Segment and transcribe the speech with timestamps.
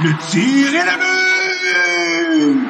[0.00, 0.96] Le tir est le
[2.52, 2.68] but!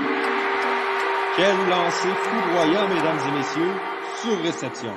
[1.37, 3.75] Quel lancer foudroyant, mesdames et messieurs,
[4.23, 4.95] sur réception.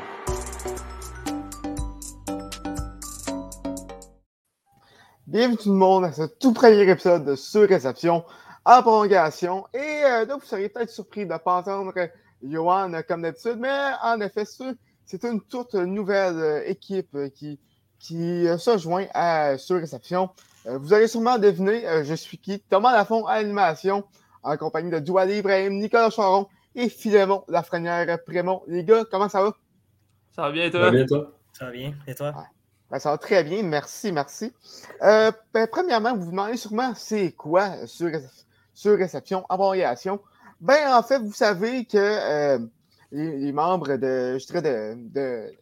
[5.28, 8.24] Bienvenue tout le monde à ce tout premier épisode de Sur réception
[8.64, 9.68] en prolongation.
[9.74, 11.94] Et euh, là, vous seriez peut-être surpris de ne pas entendre
[12.42, 17.60] Johan comme d'habitude, mais en effet, c'est une toute nouvelle euh, équipe qui,
[18.00, 20.30] qui euh, se joint à Sur réception.
[20.66, 22.60] Vous allez sûrement deviner, je suis qui?
[22.60, 24.04] Thomas Lafont à l'animation,
[24.44, 28.64] en compagnie de Douali Ibrahim, Nicolas Charon et Philémon Lafrenière Prémont.
[28.68, 29.54] Les gars, comment ça va?
[30.32, 30.80] Ça va bien, toi?
[30.80, 31.32] Ça va bien, toi?
[31.54, 31.94] Ça va bien.
[32.08, 32.34] Et toi?
[32.90, 34.54] Ben, ça va très bien, merci, merci.
[35.02, 38.10] Euh, ben, premièrement, vous vous demandez sûrement c'est quoi sur,
[38.74, 40.20] sur réception, abréviation.
[40.60, 42.60] Ben, en fait, vous savez que euh,
[43.12, 45.54] les, membres de, je dirais de, de,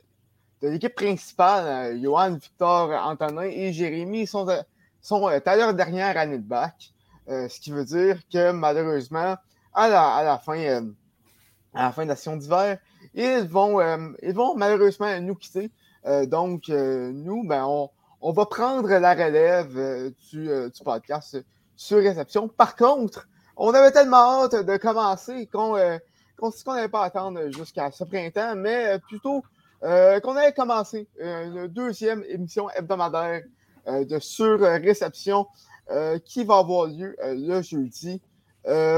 [0.62, 4.48] de l'équipe principale, euh, Johan, Victor, Antonin et Jérémy, sont,
[5.02, 6.92] sont à leur dernière année de bac.
[7.28, 9.38] ce qui veut dire que malheureusement,
[9.74, 10.84] à la, à la fin,
[11.74, 12.78] à la fin de la session d'hiver,
[13.14, 13.80] ils vont,
[14.22, 15.72] ils vont malheureusement nous quitter.
[16.06, 17.66] Euh, donc, euh, nous, ben,
[18.22, 20.50] on, va prendre la relève euh, du,
[20.84, 21.38] podcast
[21.76, 22.48] sur réception.
[22.48, 23.28] Par contre,
[23.58, 29.00] on avait tellement hâte de commencer qu'on n'avait pas à attendre jusqu'à ce printemps, mais
[29.00, 29.44] plutôt
[29.82, 33.44] qu'on allait commencer une deuxième émission hebdomadaire
[33.90, 35.48] de sur réception
[36.26, 38.22] qui va avoir lieu le jeudi.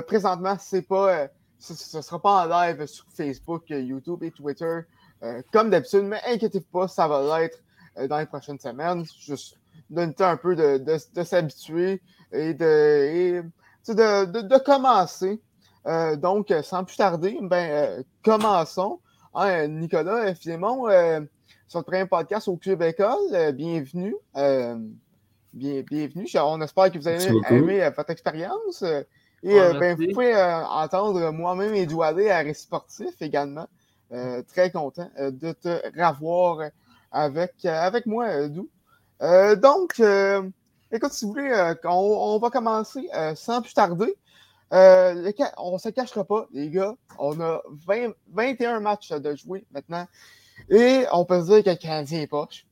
[0.07, 4.81] présentement, ce ne sera pas en live sur Facebook, YouTube et Twitter.
[5.23, 7.59] Euh, comme d'habitude, mais inquiétez-vous pas, ça va l'être
[7.97, 9.05] euh, dans les prochaines semaines.
[9.19, 9.57] Juste
[9.89, 13.43] donner un peu de, s'habituer et de,
[13.87, 15.39] de, commencer.
[15.85, 18.99] Euh, donc, sans plus tarder, ben, commençons.
[19.33, 20.85] Hein, Nicolas, finalement,
[21.67, 24.15] sur le premier podcast au Club École, bienvenue.
[24.33, 26.27] Bien, bienvenue.
[26.35, 28.83] On espère que vous avez aimé votre expérience.
[29.43, 33.67] Et ben, vous pouvez entendre moi-même et Doualé à Récisportif également.
[34.13, 36.69] Euh, très content euh, de te revoir
[37.13, 38.69] avec, euh, avec moi, Dou.
[39.21, 40.01] donc,
[40.91, 44.13] écoute, si vous voulez, on, va commencer sans plus tarder.
[44.71, 46.95] On ne se cachera pas, les gars.
[47.19, 47.61] On a
[48.33, 50.07] 21 matchs de jouer maintenant.
[50.69, 52.65] Et on peut se dire que le Canadien est poche.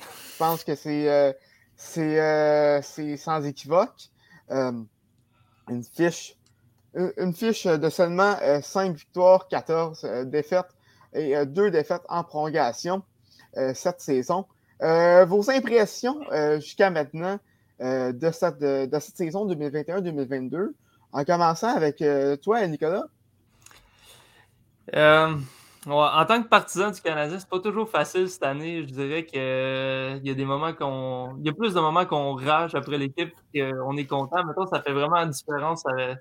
[0.00, 1.36] Je pense que c'est
[1.76, 4.10] c'est sans équivoque.
[4.50, 6.36] une fiche
[6.94, 10.66] une fiche de seulement 5 euh, victoires, 14 euh, défaites
[11.14, 13.02] et 2 euh, défaites en prolongation
[13.74, 14.46] cette saison.
[14.80, 16.18] vos impressions
[16.54, 17.38] jusqu'à maintenant
[17.80, 20.72] de, cette, de, cette saison 2021-2022,
[21.12, 22.02] en commençant avec
[22.42, 23.04] toi, Nicolas?
[25.86, 28.82] en tant que partisan du Canadien, c'est pas toujours facile cette année.
[28.82, 31.36] Je dirais qu'il y a des moments qu'on.
[31.38, 34.44] Il y a plus de moments qu'on rage après l'équipe qu'on est content.
[34.44, 36.18] Maintenant, ça fait vraiment la différence avec,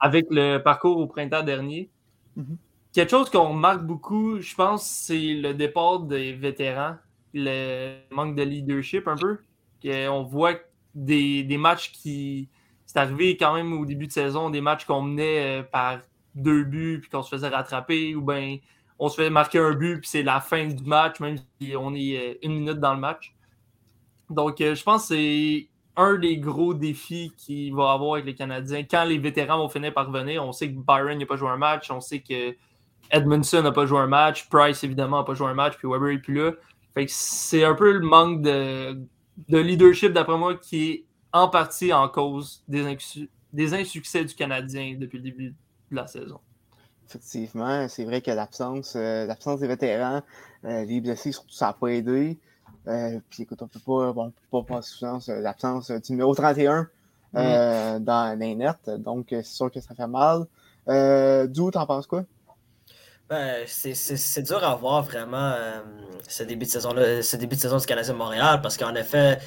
[0.00, 1.90] avec le parcours au printemps dernier.
[2.36, 2.56] Mhm.
[2.92, 6.96] Quelque chose qu'on remarque beaucoup, je pense, c'est le départ des vétérans,
[7.32, 9.38] le manque de leadership un peu.
[9.84, 10.54] On voit
[10.94, 12.48] des, matchs qui.
[12.92, 16.00] C'est arrivé quand même au début de saison, des matchs qu'on menait euh, par
[16.34, 18.58] deux buts puis qu'on se faisait rattraper, ou bien
[18.98, 21.94] on se fait marquer un but puis c'est la fin du match, même si on
[21.94, 23.34] est euh, une minute dans le match.
[24.28, 28.34] Donc, euh, je pense que c'est un des gros défis qu'il va avoir avec les
[28.34, 28.82] Canadiens.
[28.82, 31.56] Quand les vétérans vont finir par revenir, on sait que Byron n'a pas joué un
[31.56, 32.54] match, on sait que
[33.10, 36.10] Edmondson n'a pas joué un match, Price évidemment n'a pas joué un match, puis Weber
[36.10, 36.52] n'est plus là.
[37.06, 38.98] c'est un peu le manque de,
[39.48, 42.96] leadership, d'après moi, qui est en partie en cause des,
[43.52, 45.54] des insuccès du Canadien depuis le début
[45.90, 46.40] de la saison.
[47.06, 50.22] Effectivement, c'est vrai que l'absence euh, l'absence des vétérans,
[50.64, 52.38] euh, les blessés, surtout, ça n'a pas aidé.
[52.88, 56.88] Euh, puis écoute, on peut pas, bon, peut pas passer sous l'absence du numéro 31
[57.34, 58.04] euh, mm.
[58.04, 58.90] dans les nets.
[58.98, 60.46] Donc, c'est sûr que ça fait mal.
[60.88, 62.24] Euh, D'où t'en penses quoi?
[63.32, 65.80] Ben, c'est dur à voir vraiment euh,
[66.28, 69.38] ce, début de saison ce début de saison du Canadien Montréal parce qu'en effet,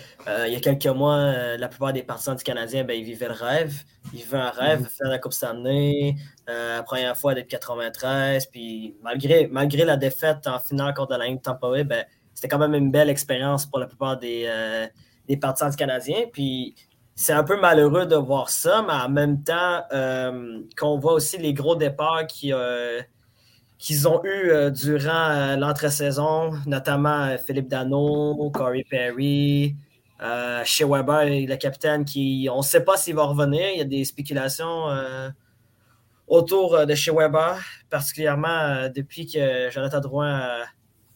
[0.48, 3.33] il y a quelques mois, la plupart des partisans du Canadien, ben, ils vivaient le
[3.33, 3.83] rêve.
[4.12, 6.15] Ils vivaient un rêve, de faire la Coupe Stanley,
[6.48, 8.48] la première fois d'être 93.
[8.48, 12.48] Puis malgré, malgré la défaite en finale contre la ligne de Tampa Bay, ben, c'était
[12.48, 14.88] quand même une belle expérience pour la plupart des, euh,
[15.27, 16.24] des partisans canadiens.
[16.33, 16.74] Puis
[17.13, 21.38] c'est un peu malheureux de voir ça, mais en même temps, euh, qu'on voit aussi
[21.38, 23.01] les gros départs euh,
[23.77, 29.75] qu'ils ont eu durant l'entre-saison, notamment Philippe Dano, Corey Perry,
[30.63, 33.69] chez Weber, le capitaine, qui on ne sait pas s'il va revenir.
[33.74, 34.86] Il y a des spéculations
[36.27, 40.66] autour de chez Weber, particulièrement depuis que Jonathan Drouin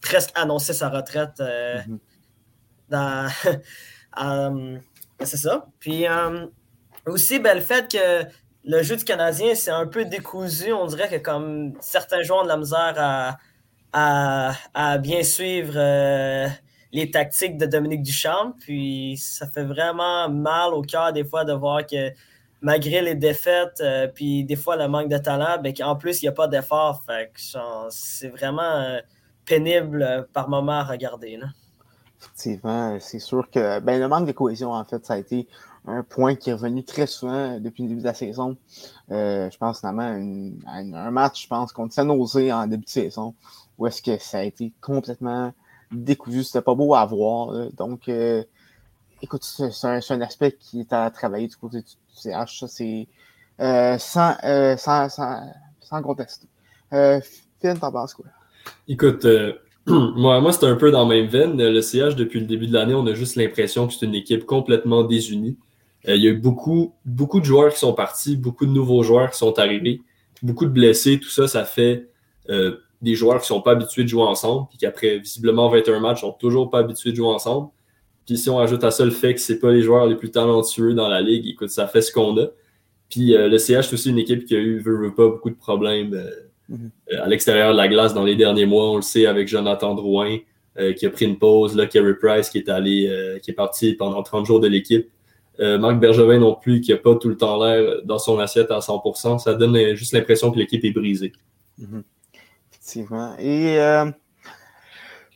[0.00, 1.40] presque annoncé sa retraite.
[1.40, 1.98] Euh, mhm.
[2.88, 3.28] dans,
[4.22, 4.78] euh,
[5.20, 5.66] c'est ça.
[5.78, 6.46] Puis, euh,
[7.06, 8.24] Aussi, ben, le fait que
[8.70, 10.72] le jeu du Canadien, c'est un peu décousu.
[10.72, 13.36] On dirait que comme certains joueurs ont de la misère
[13.92, 16.46] à, bien suivre euh,
[16.92, 18.52] les tactiques de Dominique Duchamp.
[18.60, 22.12] Puis ça fait vraiment mal au cœur des fois de voir que
[22.60, 26.26] malgré les défaites, euh, puis des fois le manque de talent, ben, qu'en plus, il
[26.26, 27.02] n'y a pas d'effort.
[27.90, 29.00] C'est vraiment euh,
[29.46, 31.38] pénible par moment à regarder.
[31.38, 31.46] Là.
[32.20, 35.48] Effectivement, c'est sûr que ben, le manque de cohésion, en fait, ça a été
[35.90, 38.56] un point qui est revenu très souvent depuis le début de la saison.
[39.10, 40.02] Euh, je pense notamment
[40.66, 43.34] à, un match, je pense, contre San Jose en début de saison,
[43.78, 45.52] où est-ce que ça a été complètement
[45.90, 46.44] décousu.
[46.44, 47.70] C'était pas beau à voir.
[47.72, 48.44] Donc, euh,
[49.22, 52.60] écoute, c'est un, aspect qui est à travailler du côté du CH.
[52.60, 53.08] Ça, c'est
[53.60, 54.36] euh, sans,
[54.78, 55.40] sans, sans,
[55.80, 56.46] sans contester.
[56.90, 58.26] Finn, t'en penses quoi?
[58.86, 59.26] Écoute,
[59.86, 61.56] moi, moi c'est un peu dans la même veine.
[61.56, 64.46] Le CH, depuis le début de l'année, on a juste l'impression que c'est une équipe
[64.46, 65.56] complètement désunie.
[66.08, 69.02] Euh, il y a eu beaucoup, beaucoup de joueurs qui sont partis, beaucoup de nouveaux
[69.02, 70.00] joueurs qui sont arrivés,
[70.42, 71.18] beaucoup de blessés.
[71.20, 72.08] Tout ça, ça fait
[72.48, 76.00] euh, des joueurs qui ne sont pas habitués de jouer ensemble, puis qu'après visiblement 21
[76.00, 77.68] matchs, sont toujours pas habitués de jouer ensemble.
[78.26, 80.30] Puis si on ajoute à ça le fait que c'est pas les joueurs les plus
[80.30, 82.46] talentueux dans la ligue, écoute, ça fait ce qu'on a.
[83.08, 85.50] Puis euh, le CH, c'est aussi une équipe qui a eu, veut, veut pas, beaucoup
[85.50, 86.30] de problèmes euh,
[86.70, 88.90] euh, à l'extérieur de la glace dans les derniers mois.
[88.90, 90.38] On le sait avec Jonathan Drouin,
[90.78, 93.94] euh, qui a pris une pause, là, Kerry Price qui est allé, qui est parti
[93.94, 95.08] pendant 30 jours de l'équipe.
[95.60, 98.70] Euh, Marc Bergevin non plus, qui n'a pas tout le temps l'air dans son assiette
[98.70, 99.38] à 100%.
[99.38, 101.32] Ça donne juste l'impression que l'équipe est brisée.
[102.72, 103.34] Effectivement.
[103.38, 104.10] Et euh,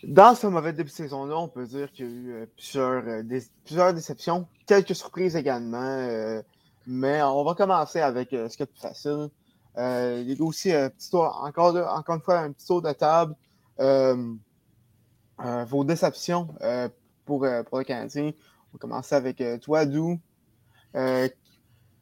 [0.03, 3.23] dans ce mauvais début de saison-là, on peut dire qu'il y a eu euh, plusieurs,
[3.25, 6.41] dé- plusieurs déceptions, quelques surprises également.
[6.87, 9.29] mais on va commencer avec ce qui est plus facile.
[9.77, 13.35] Euh, les gars aussi, euh, petit tour- encore, une fois, un petit tour de table.
[15.67, 16.49] Vos déceptions
[17.27, 18.31] pour, pour le Canadien.
[18.75, 20.19] On va commencer avec euh, toi, Dou.
[20.97, 21.29] Euh,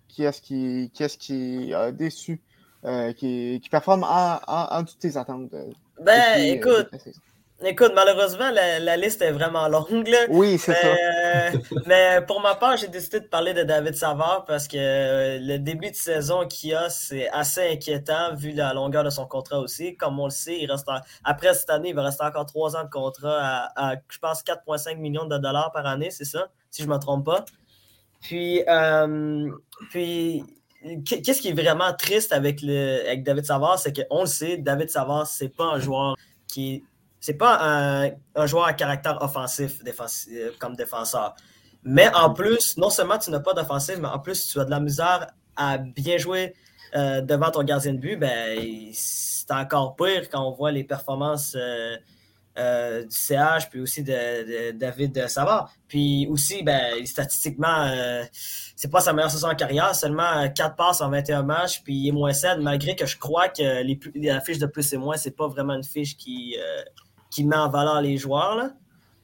[0.08, 2.40] qui est-ce qui, qui, est qui a déçu,
[2.84, 5.50] euh, qui, qui performe en, en, en toutes tes attentes?
[5.50, 6.88] Ben, depuis, écoute?
[7.64, 10.08] Écoute, malheureusement, la, la liste est vraiment longue.
[10.08, 10.18] Là.
[10.28, 10.78] Oui, c'est ça.
[10.82, 14.76] Mais, euh, mais pour ma part, j'ai décidé de parler de David Savard parce que
[14.76, 19.26] euh, le début de saison qu'il a, c'est assez inquiétant vu la longueur de son
[19.26, 19.96] contrat aussi.
[19.96, 22.76] Comme on le sait, il reste en- après cette année, il va rester encore trois
[22.76, 23.38] ans de contrat
[23.76, 26.92] à, à, je pense, 4,5 millions de dollars par année, c'est ça, si je ne
[26.94, 27.44] me trompe pas.
[28.20, 29.50] Puis, euh,
[29.90, 30.44] puis
[31.04, 34.90] qu'est-ce qui est vraiment triste avec, le, avec David Savard, c'est qu'on le sait, David
[34.90, 36.16] Savard, c'est pas un joueur
[36.48, 36.82] qui est
[37.22, 41.36] c'est pas un, joueur à caractère offensif défensif, comme défenseur.
[41.84, 44.70] Mais en plus, non seulement tu n'as pas d'offensive, mais en plus tu as de
[44.70, 46.54] la misère à bien jouer
[46.96, 48.58] euh, devant ton gardien de but, ben,
[48.92, 51.96] c'est encore pire quand on voit les performances euh,
[52.58, 55.72] euh, du CH, puis aussi de, David Savard.
[55.88, 58.24] Puis aussi, ben, statistiquement, euh,
[58.76, 62.08] c'est pas sa meilleure saison en carrière, seulement 4 passes en 21 matchs, puis il
[62.08, 65.16] est moins 7, malgré que je crois que les, la fiche de plus et moins,
[65.16, 66.82] c'est pas vraiment une fiche qui, euh,
[67.32, 68.54] qui met en valeur les joueurs.
[68.56, 68.70] Là.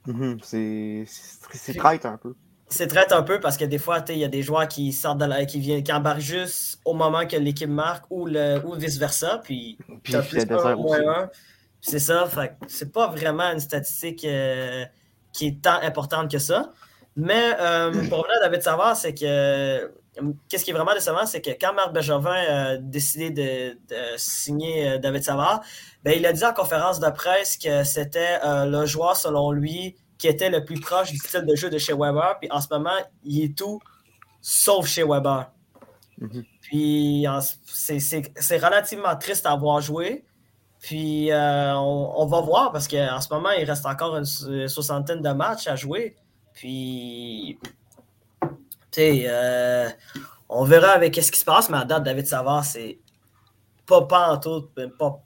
[0.07, 1.05] Mm -hmm.
[1.53, 2.35] C'est traite un peu.
[2.71, 5.21] C'est traite un peu parce que des fois, il y a des joueurs qui sortent
[5.25, 8.75] de la, qui viennent, qui embarquent juste au moment que l'équipe marque ou, le, ou
[8.75, 9.41] vice-versa.
[9.45, 11.31] Puis, puis plus un, moins un.
[11.81, 12.29] C'est ça.
[12.67, 14.85] C'est pas vraiment une statistique euh,
[15.35, 16.61] qui est tant importante que ça.
[17.17, 19.91] Mais euh, pour revenir à David Savard, c'est que
[20.49, 24.89] qu'est-ce qui est vraiment décevant, c'est que quand Marc Bergevin a décidé de, de signer
[24.89, 25.63] euh, David Savard,
[26.05, 29.97] ben, il a dit en conférence de presse que c'était euh, le joueur, selon lui,
[30.19, 32.39] qui était le plus proche du style de jeu de chez Weber.
[32.41, 33.81] Puis en ce moment, il est tout
[34.41, 35.51] sauf chez Weber.
[36.19, 36.45] Mm -hmm.
[36.63, 37.27] Puis
[37.67, 40.25] c'est relativement triste à voir jouer.
[40.81, 45.23] Puis euh, on, on, va voir parce qu'en ce moment, il reste encore une soixantaine
[45.23, 46.17] de matchs à jouer.
[46.59, 47.57] Puis,
[48.99, 49.88] euh,
[50.49, 52.99] on verra avec ce qui se passe, mais à date, David Savard, c'est
[53.87, 54.69] pas, tout,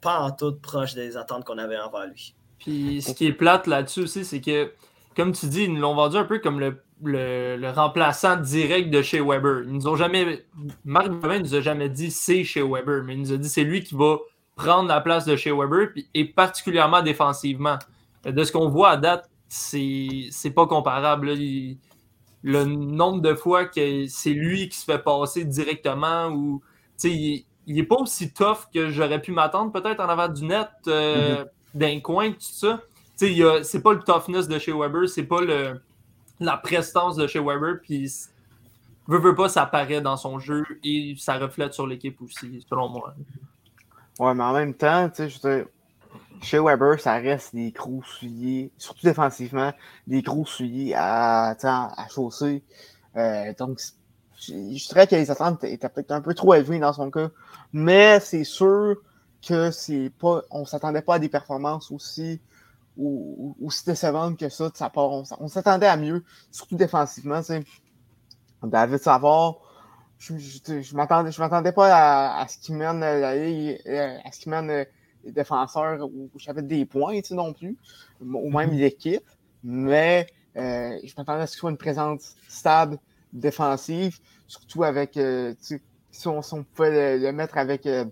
[0.01, 2.33] pas, tout proche des attentes qu'on avait envers lui.
[2.59, 4.71] Puis, ce qui est plate là-dessus aussi, c'est que,
[5.15, 9.01] comme tu dis, ils nous l'ont vendu un peu comme le, le, remplaçant direct de
[9.01, 9.63] chez Weber.
[9.65, 10.45] Ils nous ont jamais.
[10.85, 13.65] Marc Bevin nous a jamais dit c'est chez Weber, mais il nous a dit c'est
[13.65, 14.17] lui qui va
[14.55, 17.77] prendre la place de chez Weber, et particulièrement défensivement.
[18.23, 21.31] De ce qu'on voit à date, c'est pas comparable.
[21.31, 21.77] Il,
[22.43, 26.61] le nombre de fois que c'est lui qui se fait passer directement ou
[27.03, 30.69] il, il est pas aussi tough que j'aurais pu m'attendre peut-être en avant du net
[30.87, 31.47] euh, mm -hmm.
[31.79, 32.81] d'un coin tout ça.
[33.15, 35.81] C'est pas le toughness de chez Weber, c'est pas le,
[36.39, 38.11] la prestance de chez Weber, puis
[39.07, 42.89] veut, veut pas, ça paraît dans son jeu et ça reflète sur l'équipe aussi, selon
[42.89, 43.13] moi.
[44.19, 45.65] Ouais, mais en même temps, tu sais, je veux dire,
[46.43, 49.71] chez Weber, ça reste des gros souliers, surtout défensivement,
[50.07, 52.63] des gros souliers à, à chausser.
[53.15, 53.79] Euh, donc,
[54.39, 57.29] je, dirais que les attentes étaient peut-être un peu trop élevées dans son cas.
[57.71, 58.97] Mais c'est sûr
[59.47, 60.41] que c'est pas.
[60.51, 62.41] On s'attendait pas à des performances aussi,
[62.97, 65.11] aussi décevantes que ça de sa part.
[65.11, 67.41] On, s'attendait à mieux, surtout défensivement.
[68.63, 69.59] David Savard,
[70.17, 74.51] je, je, je m'attendais, pas à, ce qu'il mène la ligue, euh, à ce qu'il
[74.51, 74.85] mène euh,
[75.25, 77.77] défenseurs au chapitre des points, non plus,
[78.21, 79.23] ou même l'équipe.
[79.63, 80.27] Mais
[80.57, 82.97] euh, je m'attendais à ce qu'il soit une présence stable,
[83.31, 88.05] défensive, surtout avec, euh, si on, si on pouvait le, le mettre avec, euh,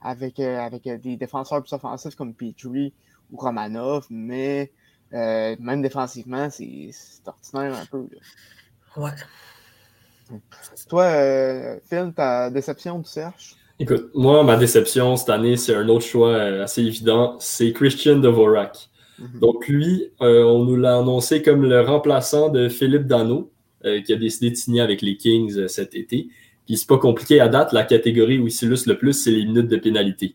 [0.00, 2.92] avec, euh, avec des défenseurs plus offensifs comme Petrie
[3.30, 4.72] ou Romanov, mais
[5.12, 6.90] même défensivement, c'est
[7.26, 8.08] ordinaire un peu.
[8.10, 9.02] là.
[9.02, 10.40] Ouais.
[10.88, 13.56] Toi, Phil, ta déception, tu cherches?
[13.78, 18.16] Écoute, moi, ma déception cette année, c'est un autre choix euh, assez évident, c'est Christian
[18.16, 18.88] Dvorak.
[19.18, 19.40] Mhm.
[19.40, 23.50] Donc lui, euh, on nous l'a annoncé comme le remplaçant de Philippe Dano,
[23.84, 26.28] euh, qui a décidé de signer avec les Kings euh, cet été.
[26.66, 29.44] Puis c'est pas compliqué à date, la catégorie où il s'illustre le plus, c'est les
[29.44, 30.34] minutes de pénalité.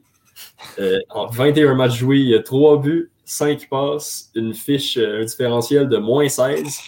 [1.10, 5.90] En 21 matchs joués, il y a 3 buts, 5 passes, une fiche, un différentiel
[5.90, 6.80] de moins 16.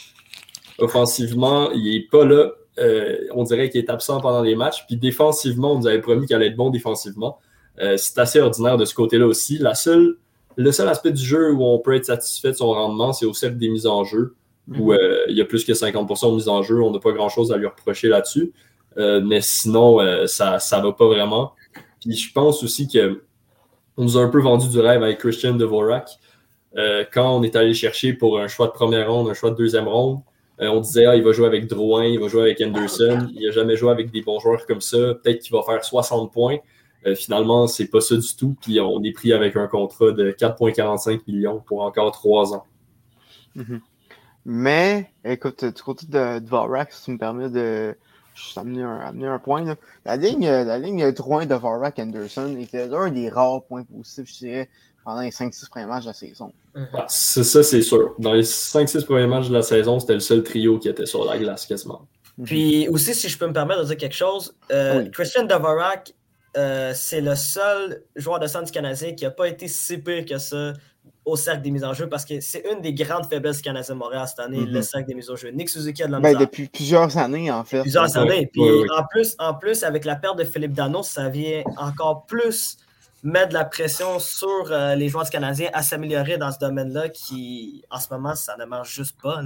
[0.78, 2.52] Offensivement, il est pas là.
[2.80, 4.86] Euh, on dirait qu'il est absent pendant les matchs.
[4.88, 7.39] Puis défensivement, on nous avait promis qu'il allait être bon défensivement.
[7.80, 9.58] Euh, c'est assez ordinaire de ce côté-là aussi.
[9.58, 10.18] La seule,
[10.56, 13.34] le seul aspect du jeu où on peut être satisfait de son rendement, c'est au
[13.34, 14.36] cercle des mises en jeu,
[14.77, 16.82] où euh, il y a plus que 50% de mises en jeu.
[16.82, 18.53] On n'a pas grand-chose à lui reprocher là-dessus.
[18.96, 21.53] Mais sinon, ça ne va pas vraiment.
[22.00, 23.24] Puis je pense aussi que
[23.98, 26.10] on nous a un peu vendu du rêve avec Christian Dvorak.
[27.12, 29.88] Quand on est allé chercher pour un choix de première ronde, un choix de deuxième
[29.88, 30.20] ronde,
[30.62, 33.28] euh, on disait ah, il va jouer avec Drouin, il va jouer avec Anderson.
[33.34, 34.98] Il n'a jamais joué avec des bons joueurs comme ça.
[34.98, 36.58] Peut-être qu'il va faire 60 points.
[37.06, 38.56] Euh, finalement, c'est pas ça du tout.
[38.62, 42.66] Puis on est pris avec un contrat de 4,45 millions pour encore trois ans.
[44.46, 47.96] Mais, écoute, du côté de, de si tu me permets de
[48.36, 52.56] juste amener un, amener un point, la ligne, euh, la ligne Drouin de Vorak Anderson
[52.60, 54.70] était l'un des rares points positifs, je dirais,
[55.06, 56.52] pendant les 5-6 premiers matchs de la saison.
[56.75, 58.15] Ah, c'est ça, c'est sûr.
[58.20, 61.24] Dans les 5-6 premiers matchs de la saison, c'était le seul trio qui était sur
[61.25, 62.08] la glace quasiment.
[62.44, 65.12] Puis aussi, si je peux me permettre de dire quelque chose, euh, Oui.
[65.12, 66.13] Christian Dvorak,
[66.58, 70.25] euh, c'est le seul joueur de centre du Canadien qui n'a pas été si pire
[70.25, 70.74] que ça
[71.25, 73.94] au cercle des mises en jeu parce que c'est une des grandes faiblesses du Canadien
[73.96, 74.68] de Montréal cette année, Mhm.
[74.74, 75.50] le cercle des mises en jeu.
[75.51, 77.82] Nick Suzuki a de la Ben, depuis plusieurs années, en fait.
[77.82, 78.50] plusieurs Ouais, années.
[78.51, 78.62] Puis.
[78.62, 82.77] En, plus, en plus, avec la perte de Philippe Dano, ça vient encore plus
[83.24, 87.10] mettre de la pression sur euh, les joueurs du Canadien à s'améliorer dans ce domaine-là
[87.10, 89.42] qui, en ce moment, ça ne marche juste pas.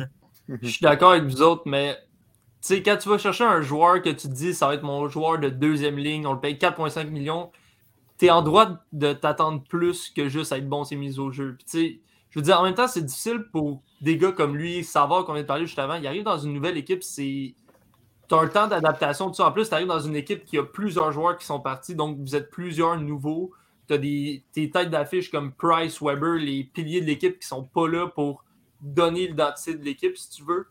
[0.48, 1.98] Je suis d'accord avec vous autres, mais
[2.70, 5.40] quand tu vas chercher un joueur que tu te dis ça va être mon joueur
[5.40, 7.52] de deuxième ligne, on le paye 4,5 millions,
[8.18, 11.32] tu es en droit de t'attendre plus que juste à être bon ses mises au
[11.32, 11.58] jeu.
[11.72, 15.26] Puis je veux dire, en même temps, c'est difficile pour des gars comme lui, savoir
[15.26, 15.96] qu'on vient de parler juste avant.
[15.96, 17.56] Il arrive dans une nouvelle équipe, c'est.
[18.30, 19.32] Tu as un temps d'adaptation.
[19.40, 22.18] En plus, tu arrives dans une équipe qui a plusieurs joueurs qui sont partis, donc
[22.20, 23.52] vous êtes plusieurs nouveaux.
[23.88, 27.64] Tu as des tes têtes d'affiche comme Price, Weber, les piliers de l'équipe qui sont
[27.64, 28.44] pas là pour
[28.82, 30.68] donner l'identité de l'équipe, si tu veux,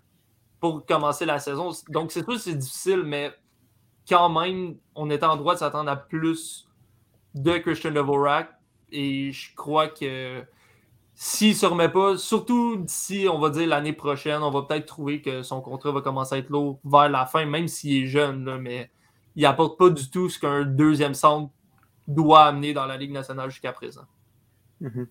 [0.60, 1.70] pour commencer la saison.
[1.88, 3.32] Donc, c'est sûr c'est difficile, mais
[4.08, 6.68] quand même, on était en droit de s'attendre à plus
[7.34, 8.50] de Christian Dvorak.
[8.92, 10.44] Et je crois que
[11.14, 14.86] s'il ne se remet pas, surtout d'ici, on va dire l'année prochaine, on va peut-être
[14.86, 18.06] trouver que son contrat va commencer à être lourd vers la fin, même s'il est
[18.06, 18.90] jeune, là, mais
[19.34, 21.50] il n'apporte pas du tout ce qu'un deuxième centre
[22.06, 24.04] doit amener dans la Ligue nationale jusqu'à présent.
[24.80, 25.06] Mhm.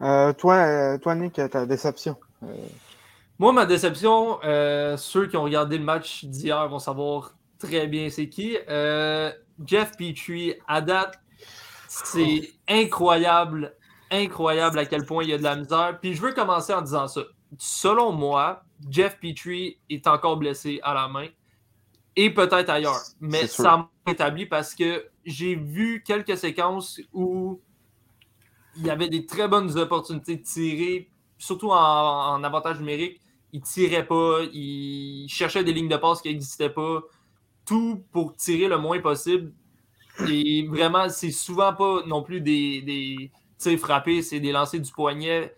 [0.00, 2.16] Euh, toi, euh, toi, Nick, ta déception?
[2.42, 2.54] Euh,
[3.38, 4.38] Moi, ma déception,
[4.96, 8.56] ceux qui ont regardé le match d'hier vont savoir très bien c'est qui.
[9.64, 11.18] Jeff Petrie, à date,
[11.88, 13.74] c'est incroyable,
[14.10, 15.98] incroyable à quel point il y a de la misère.
[16.00, 17.22] Puis je veux commencer en disant ça.
[17.58, 21.28] Selon moi, Jeff Petrie est encore blessé à la main
[22.16, 23.00] et peut-être ailleurs.
[23.20, 27.60] Mais ça m'a établi parce que j'ai vu quelques séquences où
[28.76, 33.20] il y avait des très bonnes opportunités de tirer, surtout en, en avantage numérique.
[33.52, 37.02] Il tirait pas, il cherchait des lignes de passe qui n'existaient pas,
[37.64, 39.52] tout pour tirer le moins possible.
[40.28, 44.90] Et vraiment, c'est souvent pas non plus des, des tirs frappés, c'est des lancers du
[44.90, 45.54] poignet.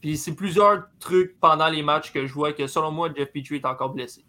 [0.00, 3.56] Puis c'est plusieurs trucs pendant les matchs que je vois que selon moi, Jeff Petrie
[3.56, 4.24] est encore blessé.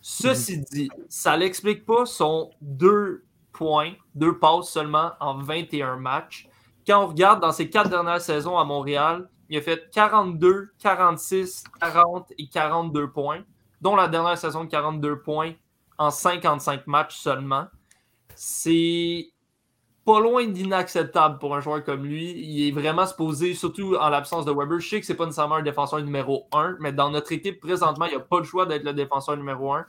[0.00, 3.24] Ceci dit, ça l'explique pas son deux
[3.56, 6.48] points, deux passes seulement en 21 matchs.
[6.86, 11.64] Quand on regarde dans ses quatre dernières saisons à Montréal, il a fait 42, 46,
[11.80, 13.42] 40 et 42 points,
[13.80, 15.52] dont la dernière saison de 42 points
[15.98, 17.66] en 55 matchs seulement.
[18.34, 19.30] C'est
[20.04, 22.30] pas loin d'inacceptable pour un joueur comme lui.
[22.30, 24.78] Il est vraiment supposé, surtout en l'absence de Weber.
[24.78, 28.04] Je sais que c'est pas nécessairement un défenseur numéro 1, mais dans notre équipe présentement,
[28.06, 29.84] il n'y a pas le choix d'être le défenseur numéro 1.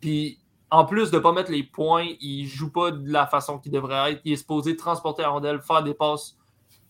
[0.00, 0.40] Puis
[0.70, 3.58] en plus de ne pas mettre les points, il ne joue pas de la façon
[3.58, 4.20] qu'il devrait être.
[4.24, 6.36] Il est supposé transporter la rondelle, faire des passes,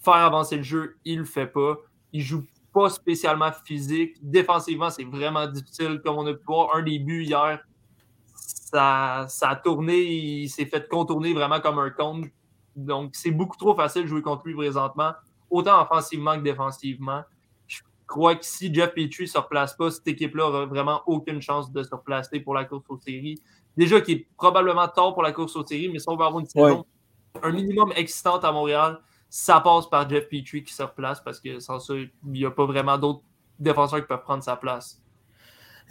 [0.01, 0.97] faire avancer le jeu.
[1.05, 1.77] Il ne le fait pas.
[2.13, 4.17] Il joue pas spécialement physique.
[4.23, 6.01] Défensivement, c'est vraiment difficile.
[6.05, 7.61] Comme on a pu voir, un des buts hier,
[8.35, 12.23] ça, ça a tourné, il s'est fait contourner vraiment comme un con.
[12.75, 15.13] Donc, c'est beaucoup trop facile de jouer contre lui présentement,
[15.49, 17.23] autant offensivement que défensivement.
[17.69, 21.41] Je crois que si Jeff Petrie ne se replace pas, cette équipe-là n'aura vraiment aucune
[21.41, 23.41] chance de se replacer pour la course aux séries.
[23.77, 26.41] Déjà qui est probablement tard pour la course aux séries, mais si on veut avoir
[26.41, 26.85] une saison
[27.43, 31.59] un minimum excitante à Montréal, ça passe par Jeff Petrie qui se replace parce que
[31.59, 33.23] sans ça, il n'y a pas vraiment d'autres
[33.59, 35.01] défenseurs qui peuvent prendre sa place.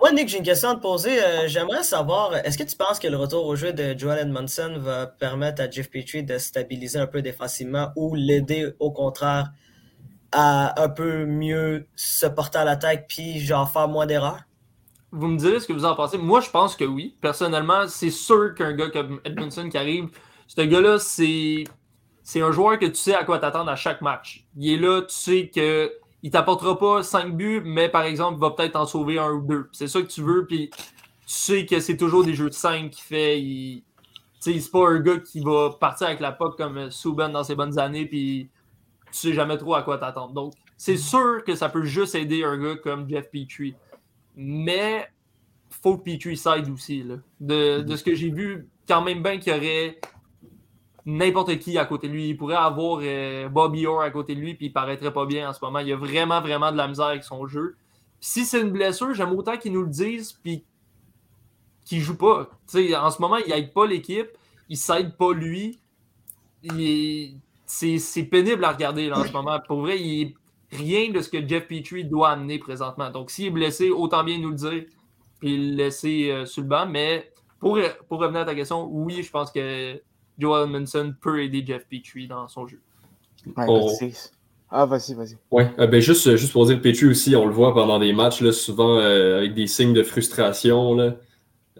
[0.00, 1.22] Moi, Nick, j'ai une question à te poser.
[1.22, 4.76] Euh, j'aimerais savoir, est-ce que tu penses que le retour au jeu de Joel Edmondson
[4.78, 9.50] va permettre à Jeff Petrie de stabiliser un peu défensivement ou l'aider au contraire
[10.32, 14.40] à un peu mieux se porter à l'attaque puis genre faire moins d'erreurs?
[15.16, 16.18] Vous me direz ce que vous en pensez.
[16.18, 17.16] Moi, je pense que oui.
[17.20, 20.08] Personnellement, c'est sûr qu'un gars comme Edmondson qui arrive,
[20.48, 21.64] ce gars-là, c'est
[22.24, 24.46] c'est un joueur que tu sais à quoi t'attendre à chaque match.
[24.56, 25.92] Il est là, tu sais que
[26.22, 29.42] il t'apportera pas 5 buts, mais par exemple, il va peut-être en sauver un ou
[29.42, 29.68] deux.
[29.72, 30.78] C'est ça que tu veux, puis tu
[31.26, 33.40] sais que c'est toujours des jeux de 5 qu'il fait.
[33.40, 33.84] Il...
[34.40, 37.78] C'est pas un gars qui va partir avec la POC comme Souben dans ses bonnes
[37.78, 38.48] années, puis
[39.06, 40.32] tu sais jamais trop à quoi t'attendre.
[40.32, 43.74] Donc, c'est sûr que ça peut juste aider un gars comme Jeff Petrie.
[44.36, 45.08] Mais
[45.70, 47.02] faut que Petrie side aussi.
[47.02, 47.16] Là.
[47.40, 49.98] De, de ce que j'ai vu, quand même bien qu'il y aurait
[51.06, 52.30] n'importe qui à côté de lui.
[52.30, 55.48] Il pourrait avoir euh, Bobby Orr à côté de lui, puis il paraîtrait pas bien
[55.48, 55.80] en ce moment.
[55.80, 57.76] Il a vraiment, vraiment de la misère avec son jeu.
[58.20, 60.64] si c'est une blessure, j'aime autant qu'ils nous le disent, puis
[61.84, 62.48] qu'il joue pas.
[62.50, 64.28] en ce moment, il n'aide pas l'équipe,
[64.68, 65.78] il s'aide pas lui.
[67.66, 69.60] C'est pénible à regarder en ce moment.
[69.66, 70.34] Pour vrai, il est
[70.76, 73.10] rien de ce que Jeff Petrie doit amener présentement.
[73.10, 74.84] Donc, s'il est blessé, autant bien nous le dire,
[75.40, 76.86] puis le laisser euh, sur le banc.
[76.86, 80.00] Mais pour, pour revenir à ta question, oui, je pense que
[80.38, 82.80] Joel Manson peut aider Jeff Petrie dans son jeu.
[84.76, 85.36] Ah, vas-y, vas-y.
[85.50, 88.40] Ouais, euh, ben juste, juste pour dire Petrie aussi, on le voit pendant des matchs,
[88.40, 90.94] là, souvent euh, avec des signes de frustration.
[90.94, 91.14] Là.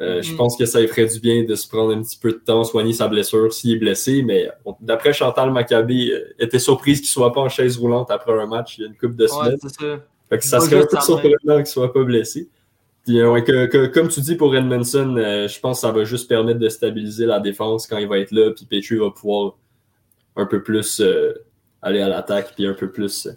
[0.01, 0.37] Euh, je mm-hmm.
[0.37, 2.65] pense que ça lui ferait du bien de se prendre un petit peu de temps,
[2.65, 4.23] soigner sa blessure s'il est blessé.
[4.23, 8.47] Mais d'après Chantal Maccabi, était surprise qu'il ne soit pas en chaise roulante après un
[8.47, 9.59] match il y a une couple de semaines.
[9.63, 10.59] Ouais, ça.
[10.59, 12.49] ça serait un peu surprenant qu'il ne soit pas blessé.
[13.09, 16.69] Euh, comme tu dis pour Edmondson, euh, je pense que ça va juste permettre de
[16.69, 19.57] stabiliser la défense quand il va être là, puis Petrie va pouvoir
[20.37, 21.35] un peu plus euh,
[21.83, 23.29] aller à l'attaque, puis un peu plus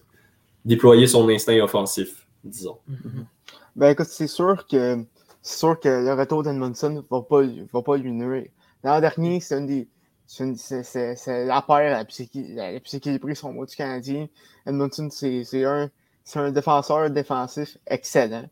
[0.63, 2.77] déployer son instinct offensif, disons.
[2.89, 3.25] Mm-hmm.
[3.75, 5.03] Ben écoute, c'est sûr que
[5.47, 7.41] c'est sûr que le retour d'Edmondson ne va pas,
[7.73, 8.47] va pas lui nuire.
[8.83, 9.88] L'an dernier, c'est une des.
[10.25, 14.27] C'est la paire la plus, la du Canadien.
[14.65, 15.89] Edmondson, c'est un,
[16.36, 18.49] un défenseur défensif excellent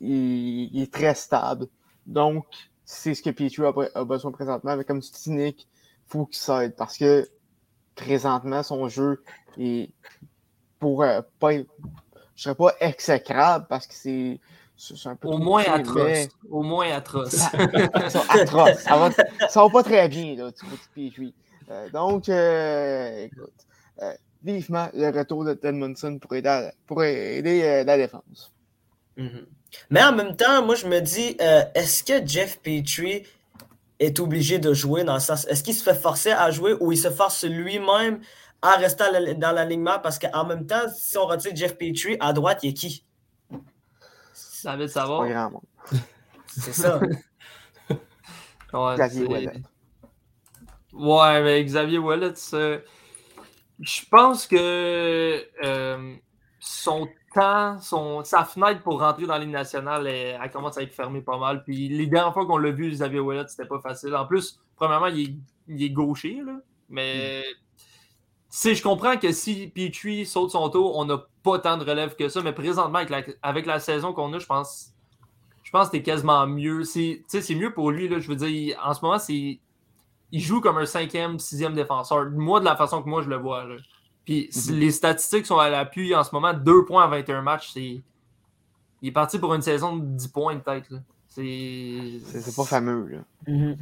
[0.00, 1.66] il, est très stable.
[2.06, 2.46] Donc,
[2.84, 4.76] c'est ce que Petrie a, besoin présentement.
[4.76, 5.68] Mais comme tu dis, Nick,
[6.06, 7.28] faut qu'il s'aide parce que
[7.94, 9.22] présentement, son jeu
[9.58, 9.90] est
[10.78, 11.52] pour euh, pas
[12.36, 14.40] je serais pas exécrable parce que c'est
[15.04, 16.28] un peu au moins atroce.
[16.50, 17.30] Au moins atroce.
[17.30, 17.50] Ça,
[18.28, 18.78] atroce.
[18.78, 19.10] Ça va,
[19.48, 21.32] ça va pas très bien, là, du côté
[21.68, 23.52] euh, donc, euh, écoute,
[24.44, 28.52] vivement le retour de Edmondson pour aider, pour aider la défense.
[29.18, 29.46] Mm-hmm.
[29.90, 33.24] Mais en même temps, moi, je me dis, euh, est-ce que Jeff Petrie
[33.98, 35.34] est obligé de jouer dans ça?
[35.48, 38.20] Est-ce qu'il se fait forcer à jouer ou il se force lui-même
[38.62, 39.04] à rester
[39.36, 39.98] dans l'alignement?
[40.02, 42.88] Parce qu'en même temps, si on retire Jeff Petrie, à droite, il y a
[44.66, 45.28] Ça veut savoir.
[46.48, 47.00] C'est ça.
[48.72, 49.62] Xavier Wallet.
[50.92, 52.34] Ouais, mais Xavier Wallet,
[53.78, 56.16] je pense que euh,
[56.58, 57.06] son
[57.80, 61.62] son, sa fenêtre pour rentrer dans l'île nationale, elle, commence à être fermée pas mal.
[61.62, 64.16] Puis les dernières fois qu'on l'a vu, Xavier Ouellet, c'était pas facile.
[64.16, 67.44] En plus, premièrement, il est, gaucher, là, mais
[68.56, 72.16] si je comprends que si Petrie saute son tour, on n'a pas tant de relève
[72.16, 74.94] que ça, mais présentement, avec la, avec la saison qu'on a, je pense
[75.62, 76.82] je pense que c'est quasiment mieux.
[76.82, 79.60] C'est mieux pour lui, là, je veux dire, en ce moment, c'est
[80.32, 82.30] il joue comme un cinquième, sixième défenseur.
[82.30, 83.64] Moi, de la façon que moi, je le vois.
[83.64, 83.76] Là.
[84.24, 84.74] Puis mhm.
[84.76, 86.54] les statistiques sont à l'appui en ce moment.
[86.54, 88.00] 2 points à 21 matchs, c'est.
[89.02, 90.94] Il est parti pour une saison de 10 points peut-être.
[91.28, 92.20] C'est.
[92.24, 93.06] C'est pas fameux.
[93.06, 93.18] Là.
[93.46, 93.76] Mhm.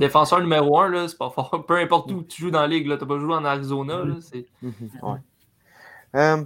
[0.00, 1.64] Défenseur numéro 1, c'est pas fort.
[1.68, 3.98] Peu importe où tu joues dans la ligue, tu n'as pas joué en Arizona.
[3.98, 4.14] Là,
[4.62, 4.72] mhm.
[5.02, 5.18] ouais.
[6.16, 6.44] euh,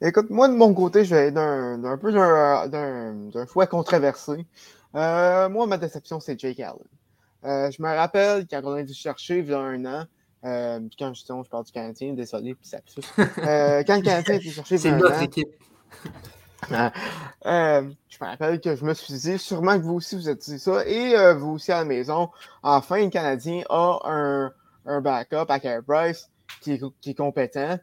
[0.00, 4.46] écoute, moi de mon côté, je vais être d'un peu d'un choix controversé.
[4.94, 6.78] Euh, moi, ma déception, c'est Jake Allen.
[7.44, 10.04] Euh, je me rappelle quand on a dû chercher il y a un an,
[10.44, 12.78] euh, quand je, je parle du Canadien, désolé, puis ça
[13.18, 15.48] euh, Quand le Canadien était cherché C'est notre équipe.
[17.46, 20.40] euh, je me rappelle que je me suis dit, sûrement que vous aussi vous êtes
[20.40, 22.30] dit ça, et euh, vous aussi à la maison,
[22.62, 24.52] enfin, le Canadien a un,
[24.86, 27.78] un backup à Carey Price qui qui est compétent.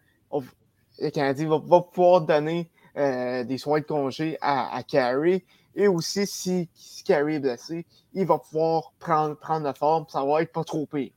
[0.99, 5.45] Le Canadien va, pouvoir donner euh, des soins de congé à, à Carey.
[5.73, 10.23] Et aussi, si, si Carey est blessé, il va pouvoir prendre, prendre la forme, ça
[10.23, 11.11] va être pas trop pire.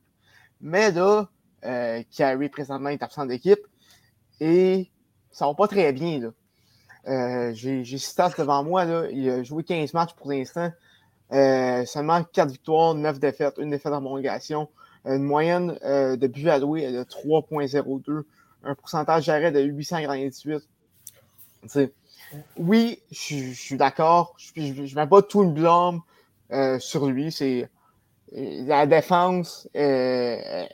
[0.61, 1.29] Mais là,
[2.15, 3.59] Carey présentement est absent d'équipe
[4.39, 4.89] et
[5.31, 6.19] ça va pas très bien.
[6.19, 6.29] Là.
[7.07, 8.85] Euh, J'ai stats devant moi.
[8.85, 9.07] Là.
[9.11, 10.71] Il a joué 15 matchs pour l'instant.
[11.31, 14.69] Euh, seulement 4 victoires, 9 défaites, une défaite en prolongation.
[15.05, 18.23] Une moyenne euh, de buts alloués de 3.02.
[18.63, 20.63] Un pourcentage d'arrêt de 898.
[21.63, 21.93] Tu sais,
[22.57, 24.35] oui, je suis- je suis d'accord.
[24.37, 26.01] Je ne mets pas tout le blâme
[26.51, 27.31] euh, sur lui.
[27.31, 27.69] C'est
[28.31, 30.65] la défense euh,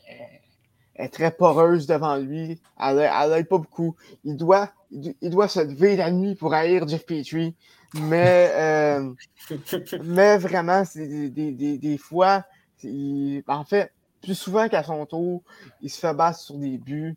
[0.95, 2.59] est très poreuse devant lui.
[2.79, 3.95] Elle elle aide pas beaucoup.
[4.23, 7.55] Il doit, il, doit se lever la nuit pour haïr Jeff Petrie.
[7.95, 9.13] Mais, euh,
[10.03, 12.43] mais vraiment, c'est des, des, des, des fois,
[12.83, 15.41] il- en fait, plus souvent qu'à son tour,
[15.81, 17.15] il se fait battre sur des buts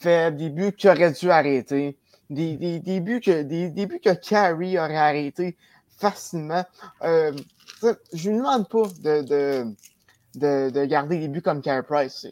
[0.00, 1.96] faibles, des buts qu'il aurait dû arrêter,
[2.30, 5.56] des, des, des buts que, des, des buts que Carey aurait arrêté
[5.96, 6.64] facilement.
[7.02, 7.32] Euh,
[8.12, 9.74] je ne lui demande pas de, de,
[10.38, 12.26] de, de garder des buts comme Carey Price.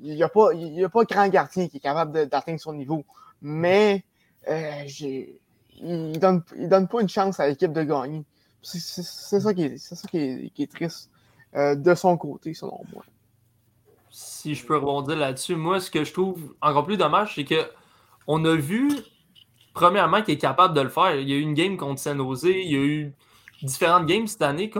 [0.00, 3.04] Il n'y a, pas- a pas grand gardien qui est capable d'atteindre son niveau.
[3.40, 4.04] Mais
[4.48, 8.24] euh, il ne donne, il donne pas une chance à l'équipe de gagner.
[8.60, 11.10] C'est ça, qui est, ça qui, est, triste
[11.54, 13.04] euh, de son côté, selon moi.
[14.10, 17.68] si je peux rebondir là-dessus, moi, ce que je trouve encore plus dommage, c'est que
[18.28, 18.90] on a vu,
[19.74, 21.16] premièrement, qu'il est capable de le faire.
[21.16, 23.14] Il y a eu une game contre San Jose, il y a eu
[23.62, 24.70] différentes games cette année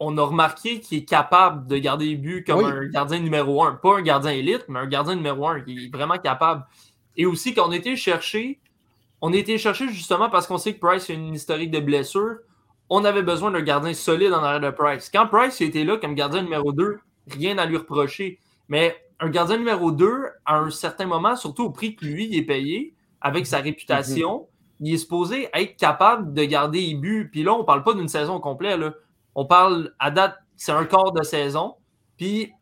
[0.00, 2.64] on a remarqué qu'il est capable de garder les buts comme Oui.
[2.70, 3.74] un gardien numéro un.
[3.74, 6.64] Pas un gardien élite, mais un gardien numéro un qui est vraiment capable.
[7.16, 8.60] Et aussi qu'on a été chercher,
[9.20, 12.36] on a été chercher justement parce qu'on sait que Price a une historique de blessures.
[12.88, 15.10] On avait besoin d'un gardien solide en arrière de Price.
[15.12, 16.98] Quand Price était là comme gardien numéro 2,
[17.32, 18.38] rien à lui reprocher.
[18.68, 20.10] Mais un gardien numéro 2,
[20.46, 24.46] à un certain moment, surtout au prix que lui il est payé, avec sa réputation,
[24.80, 27.28] il est supposé être capable de garder les buts.
[27.32, 28.78] Puis là, on parle pas d'une saison complète.
[28.78, 28.94] Là.
[29.40, 31.76] On parle à date, c'est un quart de saison.
[32.16, 32.52] Puis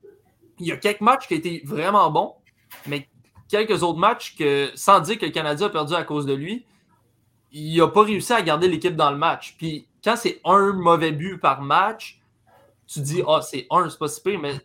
[0.59, 2.35] il y a quelques matchs qui étaient vraiment bons,
[2.87, 3.09] mais
[3.49, 6.67] quelques autres matchs que, sans dire que le Canadien a perdu à cause de lui,
[7.51, 9.55] il n'a pas réussi à garder l'équipe dans le match.
[9.57, 12.21] Puis quand c'est un mauvais but par match,
[12.87, 14.61] tu dis, ah, c'est un, c'est pas si pire, mais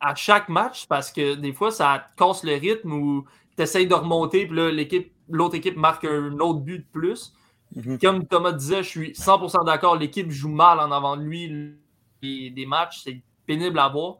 [0.00, 3.94] à chaque match, parce que des fois, ça casse le rythme ou tu essayes de
[3.94, 7.32] remonter, puis l'équipe, l'autre équipe marque un autre but de plus.
[7.74, 7.98] Mhm.
[7.98, 11.74] Comme Thomas disait, je suis 100% d'accord, l'équipe joue mal en avant de lui.
[12.22, 14.16] Les, des matchs, c'est pénible à voir.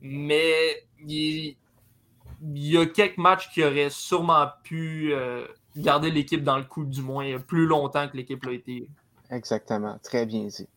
[0.00, 1.56] Mais il,
[2.42, 6.84] il y a quelques matchs qui auraient sûrement pu euh, garder l'équipe dans le coup,
[6.84, 8.88] du moins, plus longtemps que l'équipe l'a été.
[9.30, 9.98] Exactement.
[10.02, 10.68] Très bien dit.